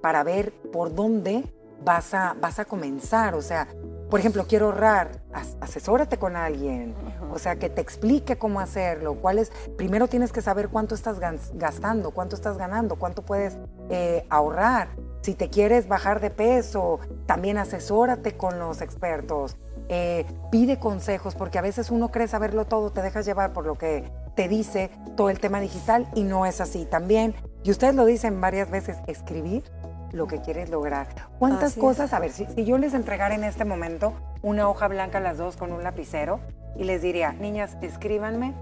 para 0.02 0.24
ver 0.24 0.52
por 0.72 0.94
dónde 0.94 1.44
vas 1.84 2.14
a, 2.14 2.36
vas 2.40 2.60
a 2.60 2.66
comenzar. 2.66 3.36
O 3.36 3.42
sea, 3.42 3.68
por 4.10 4.20
ejemplo, 4.20 4.46
quiero 4.48 4.68
ahorrar, 4.68 5.22
asesórate 5.62 6.18
con 6.18 6.36
alguien, 6.36 6.94
o 7.32 7.40
sea, 7.40 7.56
que 7.56 7.70
te 7.70 7.80
explique 7.80 8.38
cómo 8.38 8.60
hacerlo, 8.60 9.16
cuál 9.16 9.40
es, 9.40 9.52
primero 9.78 10.08
tienes 10.08 10.34
que 10.34 10.42
saber 10.42 10.68
cuánto 10.68 10.96
estás 10.96 11.18
gastando, 11.54 12.12
cuánto 12.12 12.36
estás 12.36 12.58
ganando, 12.58 12.98
cuánto 12.98 13.24
puedes 13.24 13.58
eh, 13.90 14.26
ahorrar. 14.30 14.90
Si 15.22 15.36
te 15.36 15.50
quieres 15.50 15.88
bajar 15.88 16.20
de 16.20 16.32
peso, 16.32 17.00
también 17.26 17.58
asesórate 17.58 18.36
con 18.36 18.60
los 18.60 18.82
expertos, 18.82 19.56
eh, 19.90 20.26
pide 20.52 20.80
consejos, 20.80 21.36
porque 21.36 21.58
a 21.60 21.62
veces 21.62 21.92
uno 21.92 22.10
cree 22.10 22.28
saberlo 22.28 22.66
todo, 22.66 22.92
te 22.92 23.02
dejas 23.02 23.26
llevar 23.26 23.54
por 23.54 23.66
lo 23.66 23.78
que 23.78 24.12
te 24.36 24.48
dice 24.48 24.90
todo 25.16 25.30
el 25.30 25.40
tema 25.40 25.60
digital 25.60 26.08
y 26.16 26.24
no 26.24 26.46
es 26.46 26.62
así. 26.62 26.86
También, 26.86 27.36
y 27.64 27.72
ustedes 27.72 27.96
lo 27.96 28.06
dicen 28.06 28.40
varias 28.42 28.70
veces, 28.70 28.98
escribir 29.08 29.64
lo 30.12 30.28
que 30.28 30.42
quieres 30.42 30.70
lograr. 30.70 31.08
¿Cuántas 31.40 31.76
cosas? 31.76 32.14
A 32.14 32.20
ver, 32.20 32.32
si, 32.32 32.46
yo 32.64 32.78
les 32.78 32.94
entregara 32.94 33.36
en 33.36 33.44
este 33.44 33.66
momento 33.66 34.14
una 34.42 34.70
hoja 34.70 34.88
blanca 34.88 35.20
a 35.20 35.22
las 35.22 35.38
dos 35.38 35.58
con 35.58 35.72
un 35.72 35.84
lapicero 35.84 36.40
y 36.76 36.84
les 36.84 37.02
diría, 37.02 37.34
niñas, 37.34 37.78
escríbanme 37.82 38.56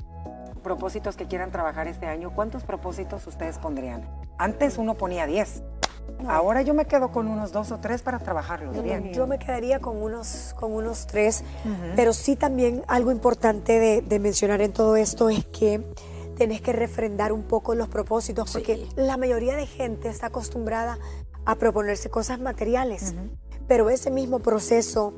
propósitos 0.60 1.15
que 1.15 1.25
quieran 1.25 1.51
trabajar 1.51 1.88
este 1.88 2.05
año, 2.05 2.32
¿cuántos 2.32 2.63
propósitos 2.63 3.25
ustedes 3.27 3.58
pondrían? 3.58 4.05
Antes 4.38 4.77
uno 4.77 4.95
ponía 4.95 5.25
10. 5.25 5.63
Ahora 6.27 6.62
yo 6.62 6.73
me 6.73 6.86
quedo 6.86 7.12
con 7.12 7.27
unos 7.27 7.51
dos 7.51 7.71
o 7.71 7.79
tres 7.79 8.01
para 8.01 8.19
trabajarlos 8.19 8.82
bien. 8.84 9.13
Yo 9.13 9.27
me 9.27 9.39
quedaría 9.39 9.79
con 9.79 10.01
unos, 10.01 10.53
con 10.60 10.73
unos 10.73 11.08
tres, 11.08 11.43
pero 11.95 12.13
sí 12.13 12.36
también 12.36 12.84
algo 12.88 13.12
importante 13.12 14.01
de, 14.01 14.19
mencionar 14.19 14.62
en 14.62 14.73
todo 14.73 14.95
esto 14.97 15.29
es 15.29 15.45
que 15.45 15.82
tenés 16.36 16.62
que 16.62 16.73
refrendar 16.73 17.32
un 17.32 17.43
poco 17.43 17.73
los 17.73 17.88
propósitos, 17.88 18.51
porque 18.51 18.88
la 18.95 19.17
mayoría 19.17 19.55
de 19.55 19.65
gente 19.65 20.10
está 20.10 20.27
acostumbrada 20.27 20.97
a 21.45 21.55
proponerse 21.55 22.10
cosas 22.10 22.39
materiales. 22.39 23.13
Pero 23.67 23.89
ese 23.89 24.12
mismo 24.12 24.39
proceso, 24.39 25.13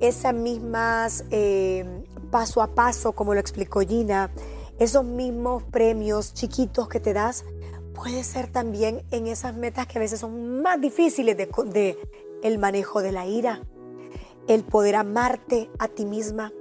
esas 0.00 0.32
mismas 0.32 1.24
eh, 1.30 2.04
paso 2.30 2.62
a 2.62 2.74
paso, 2.74 3.12
como 3.12 3.34
lo 3.34 3.40
explicó 3.40 3.80
Gina, 3.80 4.30
esos 4.78 5.04
mismos 5.04 5.62
premios 5.64 6.34
chiquitos 6.34 6.88
que 6.88 7.00
te 7.00 7.12
das, 7.12 7.44
puede 7.96 8.22
ser 8.24 8.46
también 8.46 9.02
en 9.10 9.26
esas 9.26 9.54
metas 9.56 9.86
que 9.86 9.98
a 9.98 10.00
veces 10.00 10.20
son 10.20 10.60
más 10.60 10.80
difíciles 10.80 11.36
de, 11.36 11.98
el 12.42 12.58
manejo 12.58 13.00
de 13.00 13.10
la 13.10 13.26
ira, 13.26 13.62
el 14.48 14.64
poder 14.64 14.96
amarte 14.96 15.70
a 15.78 15.88
ti 15.88 16.04
misma, 16.04 16.52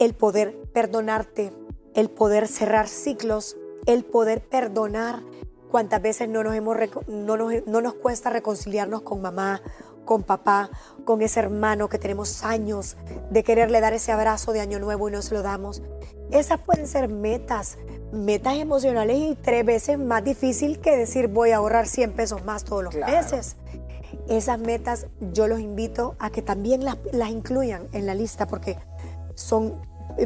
el 0.00 0.14
poder 0.14 0.56
perdonarte, 0.72 1.52
el 1.94 2.08
poder 2.08 2.48
cerrar 2.48 2.88
ciclos, 2.88 3.56
el 3.86 4.04
poder 4.04 4.42
perdonar. 4.42 5.22
Cuántas 5.70 6.02
veces 6.02 6.28
no 6.28 6.42
nos, 6.42 6.54
hemos, 6.54 6.76
no 7.06 7.36
nos, 7.36 7.66
no 7.66 7.80
nos 7.80 7.94
cuesta 7.94 8.30
reconciliarnos 8.30 9.02
con 9.02 9.22
mamá, 9.22 9.62
con 10.04 10.22
papá, 10.22 10.70
con 11.04 11.22
ese 11.22 11.40
hermano 11.40 11.88
que 11.88 11.98
tenemos 11.98 12.44
años 12.44 12.96
de 13.30 13.42
quererle 13.42 13.80
dar 13.80 13.92
ese 13.92 14.12
abrazo 14.12 14.52
de 14.52 14.60
año 14.60 14.78
nuevo 14.78 15.08
y 15.08 15.12
no 15.12 15.22
se 15.22 15.34
lo 15.34 15.42
damos. 15.42 15.82
Esas 16.30 16.60
pueden 16.60 16.86
ser 16.86 17.08
metas, 17.08 17.78
metas 18.12 18.56
emocionales 18.56 19.16
y 19.16 19.34
tres 19.34 19.64
veces 19.64 19.98
más 19.98 20.24
difícil 20.24 20.80
que 20.80 20.96
decir 20.96 21.28
voy 21.28 21.50
a 21.50 21.56
ahorrar 21.56 21.86
100 21.86 22.12
pesos 22.12 22.44
más 22.44 22.64
todos 22.64 22.82
los 22.82 22.94
meses. 22.94 23.56
Esas 24.28 24.58
metas 24.58 25.06
yo 25.32 25.48
los 25.48 25.60
invito 25.60 26.16
a 26.18 26.30
que 26.30 26.42
también 26.42 26.84
las, 26.84 26.96
las 27.12 27.30
incluyan 27.30 27.88
en 27.92 28.06
la 28.06 28.14
lista 28.14 28.46
porque 28.46 28.78
son 29.34 29.74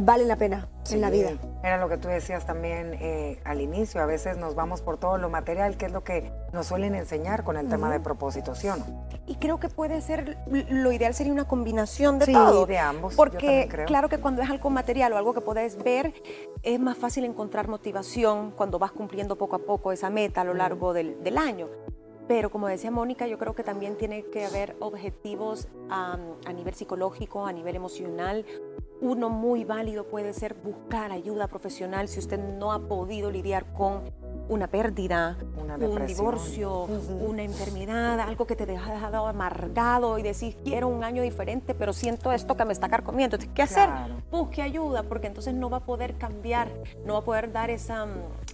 valen 0.01 0.29
la 0.29 0.37
pena 0.37 0.68
en 0.90 1.01
la 1.01 1.11
vida. 1.11 1.33
Era 1.62 1.79
lo 1.79 1.88
que 1.88 1.96
tú 1.96 2.09
decías 2.09 2.46
también 2.46 2.94
eh, 3.01 3.40
al 3.44 3.61
inicio, 3.61 4.01
a 4.01 4.07
veces 4.07 4.37
nos 4.37 4.55
vamos 4.55 4.83
por 4.83 4.99
todo 4.99 5.18
lo 5.18 5.29
material, 5.29 5.77
que 5.77 5.87
es 5.87 5.92
lo 5.92 6.05
que 6.05 6.33
nos 6.53 6.66
suelen 6.66 6.94
enseñar 6.94 7.44
con 7.44 7.57
el 7.57 7.68
tema 7.68 7.90
de 7.90 8.01
propósitos, 8.01 8.59
¿sí 8.59 8.68
o 8.68 8.77
no? 8.77 8.85
Y 9.27 9.37
creo 9.37 9.59
que 9.59 9.68
puede 9.68 10.01
ser, 10.01 10.38
lo 10.46 10.92
ideal 10.92 11.14
sería 11.14 11.33
una 11.33 11.49
combinación 11.49 12.18
de 12.18 12.27
todo. 12.27 12.66
de 12.66 12.79
ambos. 12.79 13.14
Porque 13.14 13.68
claro 13.87 14.09
que 14.09 14.18
cuando 14.18 14.42
es 14.42 14.51
algo 14.51 14.70
material 14.70 15.12
o 15.12 15.16
algo 15.16 15.35
que 15.35 15.40
puedes 15.40 15.83
ver, 15.83 16.14
es 16.62 16.79
más 16.79 16.96
fácil 16.96 17.25
encontrar 17.25 17.68
motivación 17.68 18.53
cuando 18.53 18.79
vas 18.79 18.92
cumpliendo 18.92 19.37
poco 19.37 19.57
a 19.57 19.61
poco 19.61 19.92
esa 19.92 20.11
meta 20.11 20.42
a 20.42 20.44
lo 20.44 20.55
largo 20.55 20.92
del, 20.92 21.22
del 21.22 21.38
año. 21.38 21.66
Pero 22.29 22.51
como 22.51 22.66
decía 22.66 22.90
Mónica, 22.90 23.27
yo 23.27 23.38
creo 23.38 23.55
que 23.55 23.62
también 23.62 23.96
tiene 23.96 24.25
que 24.25 24.44
haber 24.44 24.75
objetivos 24.81 25.68
a 25.88 26.18
nivel 26.53 26.75
psicológico, 26.75 27.46
a 27.46 27.53
nivel 27.53 27.77
emocional. 27.77 28.44
Uno 29.00 29.28
muy 29.28 29.64
válido 29.64 30.04
puede 30.04 30.32
ser 30.32 30.54
buscar 30.54 31.12
ayuda 31.12 31.48
profesional 31.48 32.09
si 32.09 32.18
usted 32.18 32.38
no 32.38 32.72
ha 32.72 32.88
podido 32.88 33.30
lidiar 33.30 33.72
con 33.74 34.11
una 34.48 34.66
pérdida, 34.68 35.37
un 35.56 36.06
divorcio, 36.06 36.85
una 36.85 37.42
enfermedad, 37.42 38.20
algo 38.20 38.46
que 38.46 38.56
te 38.56 38.66
deja 38.66 38.92
dejado 38.92 39.26
amargado 39.26 40.18
y 40.18 40.22
decís, 40.22 40.56
quiero 40.64 40.88
un 40.88 41.04
año 41.04 41.22
diferente, 41.22 41.74
pero 41.74 41.92
siento 41.92 42.32
esto 42.32 42.56
que 42.56 42.64
me 42.64 42.72
está 42.72 42.88
carcomiendo. 42.88 43.37
Entonces, 43.37 43.54
¿qué 43.54 43.62
hacer? 43.62 43.88
Busque 44.30 44.62
ayuda, 44.62 45.02
porque 45.02 45.26
entonces 45.26 45.54
no 45.54 45.70
va 45.70 45.78
a 45.78 45.85
poder 45.85 46.16
cambiar, 46.16 46.68
no 47.04 47.14
va 47.14 47.18
a 47.20 47.24
poder 47.24 47.52
dar 47.52 47.70
esa, 47.70 48.06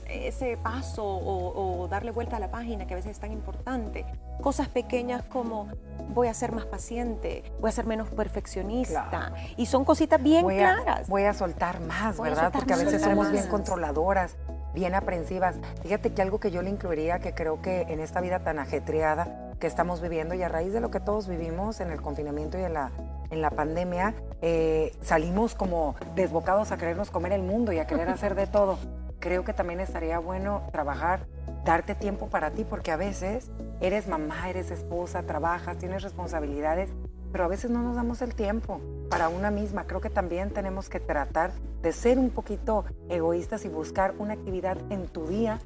ese 0.08 0.56
paso 0.56 1.04
o, 1.04 1.88
darle 1.88 2.10
vuelta 2.10 2.36
a 2.36 2.40
la 2.40 2.50
página 2.50 2.86
que 2.86 2.94
a 2.94 2.96
veces 2.96 3.12
es 3.12 3.20
tan 3.20 3.32
importante. 3.32 4.06
Cosas 4.40 4.68
pequeñas 4.68 5.24
como 5.26 5.68
voy 6.08 6.28
a 6.28 6.34
ser 6.34 6.52
más 6.52 6.64
paciente, 6.66 7.44
voy 7.60 7.68
a 7.68 7.72
ser 7.72 7.86
menos 7.86 8.08
perfeccionista. 8.08 9.34
Y 9.56 9.66
son 9.66 9.84
cositas 9.84 10.22
bien 10.22 10.46
claras. 10.46 11.08
voy 11.08 11.24
a 11.24 11.34
soltar 11.34 11.80
más, 11.80 12.18
¿verdad? 12.18 12.50
Porque 12.52 12.72
a 12.72 12.76
veces 12.76 13.02
somos 13.02 13.30
bien 13.30 13.46
controladoras 13.46 14.36
bien 14.74 14.94
aprensivas. 14.94 15.56
Fíjate 15.82 16.12
que 16.12 16.22
algo 16.22 16.40
que 16.40 16.50
yo 16.50 16.62
le 16.62 16.70
incluiría, 16.70 17.18
que 17.18 17.34
creo 17.34 17.60
que 17.62 17.82
en 17.82 18.00
esta 18.00 18.20
vida 18.20 18.40
tan 18.40 18.58
ajetreada 18.58 19.52
que 19.58 19.66
estamos 19.66 20.00
viviendo 20.00 20.34
y 20.34 20.42
a 20.42 20.48
raíz 20.48 20.72
de 20.72 20.80
lo 20.80 20.90
que 20.90 21.00
todos 21.00 21.28
vivimos 21.28 21.80
en 21.80 21.90
el 21.90 22.02
confinamiento 22.02 22.58
y 22.58 22.64
en 22.64 22.74
la, 22.74 22.90
en 23.30 23.40
la 23.40 23.50
pandemia, 23.50 24.14
eh, 24.40 24.92
salimos 25.02 25.54
como 25.54 25.94
desbocados 26.16 26.72
a 26.72 26.76
querernos 26.76 27.10
comer 27.10 27.32
el 27.32 27.42
mundo 27.42 27.72
y 27.72 27.78
a 27.78 27.86
querer 27.86 28.08
hacer 28.08 28.34
de 28.34 28.46
todo. 28.46 28.78
Creo 29.22 29.44
que 29.44 29.54
también 29.54 29.78
estaría 29.78 30.18
bueno 30.18 30.68
trabajar, 30.72 31.26
darte 31.64 31.94
tiempo 31.94 32.28
para 32.28 32.50
ti, 32.50 32.64
porque 32.68 32.90
a 32.90 32.96
veces 32.96 33.52
eres 33.80 34.08
mamá, 34.08 34.50
eres 34.50 34.72
esposa, 34.72 35.22
trabajas, 35.22 35.78
tienes 35.78 36.02
responsabilidades 36.02 36.90
pero 37.32 37.44
a 37.44 37.48
veces 37.48 37.70
no 37.70 37.82
nos 37.82 37.96
damos 37.96 38.20
el 38.20 38.34
tiempo 38.34 38.80
para 39.08 39.30
una 39.30 39.50
misma. 39.50 39.86
Creo 39.86 40.02
que 40.02 40.10
también 40.10 40.50
tenemos 40.50 40.90
que 40.90 41.00
tratar 41.00 41.52
de 41.80 41.92
ser 41.92 42.18
un 42.18 42.30
poquito 42.30 42.84
egoístas 43.08 43.64
y 43.64 43.68
buscar 43.68 44.14
una 44.18 44.34
actividad 44.34 44.76
en 44.90 45.08
tu 45.08 45.26
día, 45.26 45.58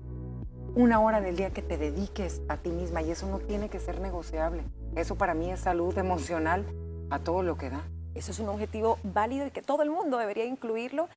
una 0.77 1.01
hora 1.01 1.21
del 1.21 1.37
día 1.37 1.51
que 1.51 1.63
te 1.63 1.77
dediques 1.77 2.41
a 2.49 2.57
ti 2.57 2.71
misma 2.71 3.03
y 3.03 3.11
eso 3.11 3.27
no 3.27 3.41
tiene 3.41 3.69
que 3.69 3.81
ser 3.81 4.01
negociable. 4.01 4.63
Eso 4.95 5.17
para 5.17 5.35
mí 5.35 5.51
es 5.51 5.61
salud 5.61 5.99
emocional 5.99 6.65
a 7.11 7.19
todo 7.19 7.43
lo 7.43 7.59
que 7.59 7.71
da. 7.71 7.83
Eso 8.15 8.31
es 8.31 8.39
un 8.39 8.49
objetivo 8.49 8.99
válido 9.03 9.47
y 9.47 9.51
que 9.51 9.61
todo 9.61 9.83
el 9.83 9.91
mundo 9.91 10.19
debería 10.19 10.45
incluirlo 10.45 11.09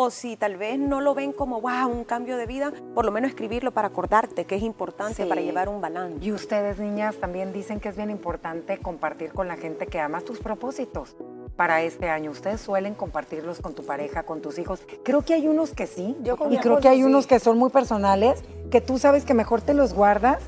o 0.00 0.10
si 0.10 0.36
tal 0.36 0.56
vez 0.56 0.78
no 0.78 1.00
lo 1.00 1.12
ven 1.12 1.32
como, 1.32 1.60
wow, 1.60 1.88
un 1.90 2.04
cambio 2.04 2.36
de 2.36 2.46
vida, 2.46 2.72
por 2.94 3.04
lo 3.04 3.10
menos 3.10 3.30
escribirlo 3.30 3.72
para 3.72 3.88
acordarte 3.88 4.44
que 4.44 4.54
es 4.54 4.62
importante 4.62 5.26
para 5.26 5.40
llevar 5.40 5.68
un 5.68 5.80
balance. 5.80 6.24
Y 6.24 6.30
ustedes, 6.30 6.78
niñas, 6.78 7.16
también 7.16 7.52
dicen 7.52 7.80
que 7.80 7.88
es 7.88 7.96
bien 7.96 8.08
importante 8.08 8.78
compartir 8.78 9.32
con 9.32 9.48
la 9.48 9.56
gente 9.56 9.88
que 9.88 9.98
amas 9.98 10.24
tus 10.24 10.38
propósitos 10.38 11.16
para 11.56 11.82
este 11.82 12.10
año. 12.10 12.30
Ustedes 12.30 12.60
suelen 12.60 12.94
compartirlos 12.94 13.60
con 13.60 13.74
tu 13.74 13.84
pareja, 13.84 14.22
con 14.22 14.40
tus 14.40 14.60
hijos. 14.60 14.86
Creo 15.02 15.22
que 15.22 15.34
hay 15.34 15.48
unos 15.48 15.72
que 15.72 15.88
sí, 15.88 16.16
Yo 16.22 16.36
y 16.48 16.58
creo 16.58 16.78
que 16.78 16.86
hay 16.86 17.02
unos 17.02 17.26
que 17.26 17.40
son 17.40 17.58
muy 17.58 17.70
personales, 17.70 18.44
que 18.70 18.80
tú 18.80 18.98
sabes 18.98 19.24
que 19.24 19.34
mejor 19.34 19.62
te 19.62 19.74
los 19.74 19.94
guardas 19.94 20.38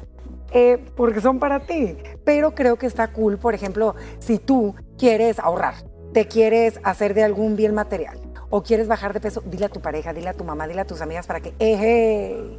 eh, 0.52 0.78
porque 0.94 1.20
son 1.20 1.40
para 1.40 1.66
ti. 1.66 1.96
Pero 2.24 2.54
creo 2.54 2.76
que 2.76 2.86
está 2.86 3.12
cool, 3.12 3.36
por 3.36 3.54
ejemplo, 3.54 3.96
si 4.20 4.38
tú 4.38 4.76
quieres 4.96 5.40
ahorrar, 5.40 5.74
te 6.12 6.28
quieres 6.28 6.78
hacer 6.84 7.14
de 7.14 7.24
algún 7.24 7.56
bien 7.56 7.74
material 7.74 8.29
o 8.50 8.62
quieres 8.62 8.88
bajar 8.88 9.12
de 9.14 9.20
peso, 9.20 9.42
dile 9.46 9.66
a 9.66 9.68
tu 9.68 9.80
pareja, 9.80 10.12
dile 10.12 10.28
a 10.28 10.34
tu 10.34 10.44
mamá, 10.44 10.66
dile 10.66 10.82
a 10.82 10.84
tus 10.84 11.00
amigas 11.00 11.26
para 11.26 11.40
que, 11.40 11.54
eje, 11.60 12.58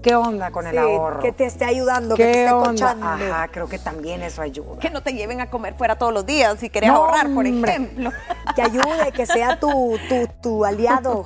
¿qué 0.00 0.14
onda 0.14 0.52
con 0.52 0.66
el 0.66 0.78
ahorro? 0.78 1.20
Que 1.20 1.32
te 1.32 1.44
esté 1.44 1.64
ayudando, 1.64 2.14
que 2.14 2.24
te 2.24 2.44
esté 2.44 2.52
cochando. 2.52 3.06
Ajá, 3.06 3.48
creo 3.48 3.68
que 3.68 3.78
también 3.78 4.22
eso 4.22 4.40
ayuda. 4.40 4.78
Que 4.78 4.90
no 4.90 5.02
te 5.02 5.12
lleven 5.12 5.40
a 5.40 5.50
comer 5.50 5.74
fuera 5.74 5.98
todos 5.98 6.14
los 6.14 6.24
días 6.24 6.58
si 6.60 6.70
quieres 6.70 6.90
ahorrar, 6.90 7.32
por 7.34 7.46
ejemplo. 7.46 8.10
Que 8.54 8.62
ayude, 8.62 9.12
que 9.12 9.26
sea 9.26 9.58
tu, 9.58 9.98
tu, 10.08 10.28
tu 10.40 10.64
aliado. 10.64 11.24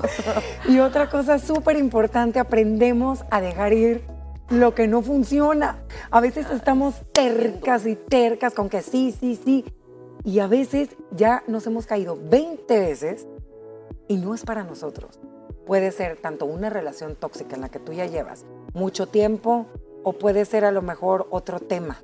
y 0.66 0.78
otra 0.78 1.10
cosa 1.10 1.38
súper 1.38 1.76
importante, 1.76 2.38
aprendemos 2.38 3.24
a 3.30 3.40
dejar 3.40 3.72
ir 3.72 4.04
lo 4.48 4.74
que 4.74 4.86
no 4.86 5.02
funciona. 5.02 5.78
A 6.10 6.20
veces 6.20 6.46
estamos 6.50 7.02
tercas 7.12 7.84
y 7.86 7.96
tercas 7.96 8.54
con 8.54 8.68
que 8.68 8.80
sí, 8.80 9.14
sí, 9.18 9.38
sí. 9.44 9.64
Y 10.24 10.40
a 10.40 10.46
veces 10.46 10.88
ya 11.10 11.42
nos 11.46 11.66
hemos 11.66 11.86
caído 11.86 12.18
20 12.20 12.80
veces 12.80 13.26
y 14.08 14.16
no 14.16 14.34
es 14.34 14.44
para 14.44 14.64
nosotros. 14.64 15.20
Puede 15.66 15.90
ser 15.90 16.16
tanto 16.16 16.46
una 16.46 16.70
relación 16.70 17.16
tóxica 17.16 17.56
en 17.56 17.62
la 17.62 17.68
que 17.68 17.80
tú 17.80 17.92
ya 17.92 18.06
llevas 18.06 18.44
mucho 18.72 19.06
tiempo 19.06 19.66
o 20.04 20.12
puede 20.12 20.44
ser 20.44 20.64
a 20.64 20.70
lo 20.70 20.82
mejor 20.82 21.26
otro 21.30 21.58
tema, 21.58 22.02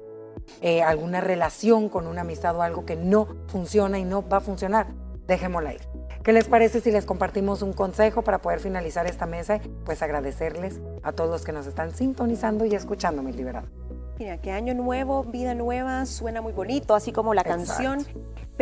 eh, 0.60 0.82
alguna 0.82 1.20
relación 1.20 1.88
con 1.88 2.06
una 2.06 2.22
amistad 2.22 2.56
o 2.56 2.62
algo 2.62 2.84
que 2.84 2.96
no 2.96 3.28
funciona 3.46 3.98
y 3.98 4.04
no 4.04 4.28
va 4.28 4.38
a 4.38 4.40
funcionar. 4.40 4.88
Dejémosla 5.26 5.74
ir. 5.74 5.82
¿Qué 6.24 6.32
les 6.32 6.46
parece 6.46 6.80
si 6.80 6.90
les 6.90 7.04
compartimos 7.04 7.62
un 7.62 7.72
consejo 7.72 8.22
para 8.22 8.40
poder 8.40 8.60
finalizar 8.60 9.06
esta 9.06 9.26
mesa? 9.26 9.60
Pues 9.84 10.02
agradecerles 10.02 10.80
a 11.02 11.12
todos 11.12 11.30
los 11.30 11.44
que 11.44 11.52
nos 11.52 11.66
están 11.66 11.94
sintonizando 11.94 12.64
y 12.64 12.74
escuchando, 12.74 13.22
mis 13.22 13.36
liberados. 13.36 13.70
Mira, 14.18 14.40
que 14.40 14.52
año 14.52 14.72
nuevo, 14.74 15.24
vida 15.24 15.54
nueva, 15.54 16.06
suena 16.06 16.40
muy 16.40 16.52
bonito, 16.52 16.94
así 16.94 17.10
como 17.12 17.34
la 17.34 17.42
canción 17.42 18.06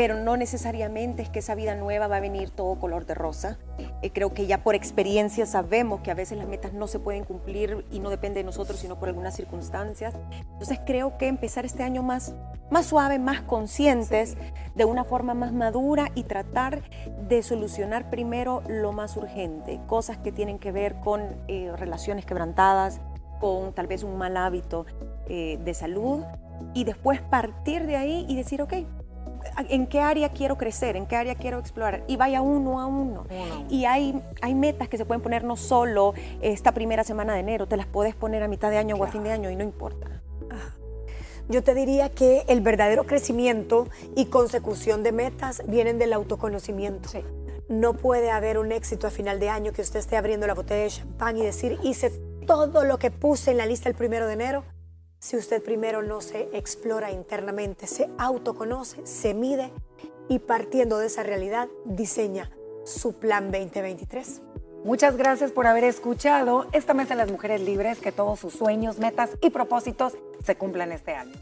pero 0.01 0.19
no 0.19 0.39
necesariamente 0.39 1.21
es 1.21 1.29
que 1.29 1.41
esa 1.41 1.55
vida 1.55 1.75
nueva 1.75 2.07
va 2.07 2.17
a 2.17 2.21
venir 2.21 2.49
todo 2.49 2.81
color 2.81 3.05
de 3.05 3.13
rosa. 3.13 3.59
Eh, 4.01 4.11
creo 4.11 4.33
que 4.33 4.47
ya 4.47 4.65
por 4.65 4.75
experiencia 4.75 5.45
sabemos 5.45 6.01
que 6.01 6.11
a 6.11 6.15
veces 6.15 6.39
las 6.39 6.49
metas 6.49 6.73
no 6.73 6.87
se 6.87 6.99
pueden 6.99 7.25
cumplir 7.25 7.85
y 7.93 7.99
no 7.99 8.09
depende 8.09 8.41
de 8.41 8.45
nosotros, 8.45 8.81
sino 8.81 8.99
por 8.99 9.11
algunas 9.11 9.37
circunstancias. 9.37 10.15
Entonces 10.53 10.81
creo 10.87 11.19
que 11.19 11.29
empezar 11.29 11.67
este 11.67 11.83
año 11.83 12.03
más, 12.03 12.35
más 12.71 12.87
suave, 12.87 13.19
más 13.19 13.43
conscientes, 13.43 14.39
de 14.75 14.87
una 14.87 15.05
forma 15.05 15.35
más 15.35 15.53
madura 15.53 16.09
y 16.15 16.23
tratar 16.23 16.81
de 17.29 17.43
solucionar 17.43 18.09
primero 18.09 18.63
lo 18.69 18.93
más 18.93 19.19
urgente, 19.19 19.81
cosas 19.87 20.17
que 20.17 20.33
tienen 20.33 20.59
que 20.59 20.73
ver 20.73 20.99
con 21.01 21.21
eh, 21.47 21.73
relaciones 21.77 22.25
quebrantadas, 22.25 23.03
con 23.39 23.75
tal 23.75 23.87
vez 23.87 24.03
un 24.03 24.17
mal 24.17 24.39
hábito 24.39 24.87
eh, 25.29 25.59
de 25.63 25.75
salud 25.75 26.23
y 26.73 26.85
después 26.85 27.21
partir 27.21 27.87
de 27.87 27.97
ahí 27.97 28.25
y 28.31 28.37
decir, 28.37 28.63
ok, 28.63 28.73
en 29.69 29.87
qué 29.87 30.01
área 30.01 30.31
quiero 30.31 30.57
crecer, 30.57 30.97
en 30.97 31.07
qué 31.07 31.17
área 31.17 31.35
quiero 31.35 31.59
explorar 31.59 32.05
y 32.07 32.17
vaya 32.17 32.41
uno 32.41 32.81
a 32.81 32.87
uno. 32.87 33.27
Y 33.69 33.85
hay, 33.85 34.23
hay 34.41 34.55
metas 34.55 34.89
que 34.89 34.97
se 34.97 35.05
pueden 35.05 35.23
poner 35.23 35.45
no 35.45 35.57
solo 35.57 36.15
esta 36.41 36.73
primera 36.73 37.05
semana 37.05 37.35
de 37.35 37.41
enero, 37.41 37.67
te 37.67 37.77
las 37.77 37.87
puedes 37.87 38.15
poner 38.15 38.43
a 38.43 38.49
mitad 38.49 38.71
de 38.71 38.79
año 38.79 38.97
o 38.97 39.05
a 39.05 39.09
fin 39.09 39.25
de 39.25 39.33
año 39.33 39.51
y 39.51 39.57
no 39.57 39.65
importa. 39.65 40.23
Yo 41.49 41.65
te 41.65 41.75
diría 41.75 42.11
que 42.11 42.45
el 42.47 42.61
verdadero 42.61 43.07
crecimiento 43.07 43.89
y 44.15 44.27
consecución 44.27 45.03
de 45.03 45.11
metas 45.11 45.63
vienen 45.67 45.99
del 45.99 46.13
autoconocimiento. 46.13 47.09
No 47.69 47.95
puede 47.95 48.31
haber 48.31 48.57
un 48.59 48.71
éxito 48.71 49.09
a 49.09 49.11
final 49.11 49.41
de 49.41 49.49
año 49.49 49.73
que 49.73 49.83
usted 49.83 49.99
esté 49.99 50.17
abriendo 50.17 50.47
la 50.47 50.55
botella 50.55 50.85
de 50.85 50.91
champán 50.91 51.37
y 51.37 51.43
decir, 51.43 51.79
hice 51.83 52.11
todo 52.47 52.85
lo 52.85 52.99
que 52.99 53.11
puse 53.11 53.51
en 53.51 53.57
la 53.57 53.67
lista 53.67 53.89
el 53.89 53.97
primero 53.97 54.29
de 54.29 54.35
enero 54.35 54.65
si 55.21 55.37
usted 55.37 55.63
primero 55.63 56.03
no 56.03 56.23
se 56.23 56.49
explora 56.55 57.13
internamente, 57.13 57.87
se 57.87 58.09
autoconoce, 58.19 59.07
se 59.07 59.35
mide 59.35 59.71
y 60.29 60.39
partiendo 60.39 60.99
de 60.99 61.07
esa 61.07 61.23
realidad 61.23 61.69
diseña 61.85 62.51
su 62.85 63.13
plan 63.13 63.53
2023. 63.53 64.41
Muchas 64.83 65.19
gracias 65.19 65.53
por 65.53 65.67
haber 65.67 65.85
escuchado 65.85 66.67
esta 66.73 66.95
mesa 66.95 67.11
de 67.11 67.19
las 67.19 67.31
mujeres 67.31 67.61
libres, 67.61 68.01
que 68.01 68.13
todos 68.13 68.41
sus 68.41 68.55
sueños, 68.55 68.99
metas 68.99 69.31
y 69.43 69.51
propósitos 69.51 70.15
se 70.43 70.57
cumplan 70.57 70.91
este 70.91 71.13
año. 71.13 71.35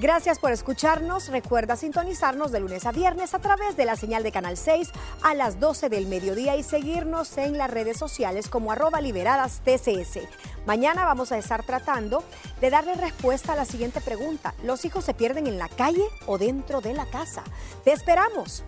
Gracias 0.00 0.38
por 0.38 0.52
escucharnos. 0.52 1.28
Recuerda 1.28 1.74
sintonizarnos 1.74 2.52
de 2.52 2.60
lunes 2.60 2.86
a 2.86 2.92
viernes 2.92 3.34
a 3.34 3.40
través 3.40 3.76
de 3.76 3.84
la 3.84 3.96
señal 3.96 4.22
de 4.22 4.30
Canal 4.30 4.56
6 4.56 4.92
a 5.22 5.34
las 5.34 5.58
12 5.58 5.88
del 5.88 6.06
mediodía 6.06 6.54
y 6.54 6.62
seguirnos 6.62 7.36
en 7.36 7.58
las 7.58 7.68
redes 7.68 7.96
sociales 7.96 8.48
como 8.48 8.70
arroba 8.70 9.00
liberadas 9.00 9.60
TCS. 9.64 10.20
Mañana 10.66 11.04
vamos 11.04 11.32
a 11.32 11.38
estar 11.38 11.64
tratando 11.64 12.22
de 12.60 12.70
darle 12.70 12.94
respuesta 12.94 13.54
a 13.54 13.56
la 13.56 13.64
siguiente 13.64 14.00
pregunta. 14.00 14.54
¿Los 14.62 14.84
hijos 14.84 15.04
se 15.04 15.14
pierden 15.14 15.48
en 15.48 15.58
la 15.58 15.68
calle 15.68 16.04
o 16.26 16.38
dentro 16.38 16.80
de 16.80 16.92
la 16.92 17.06
casa? 17.06 17.42
Te 17.82 17.90
esperamos. 17.90 18.62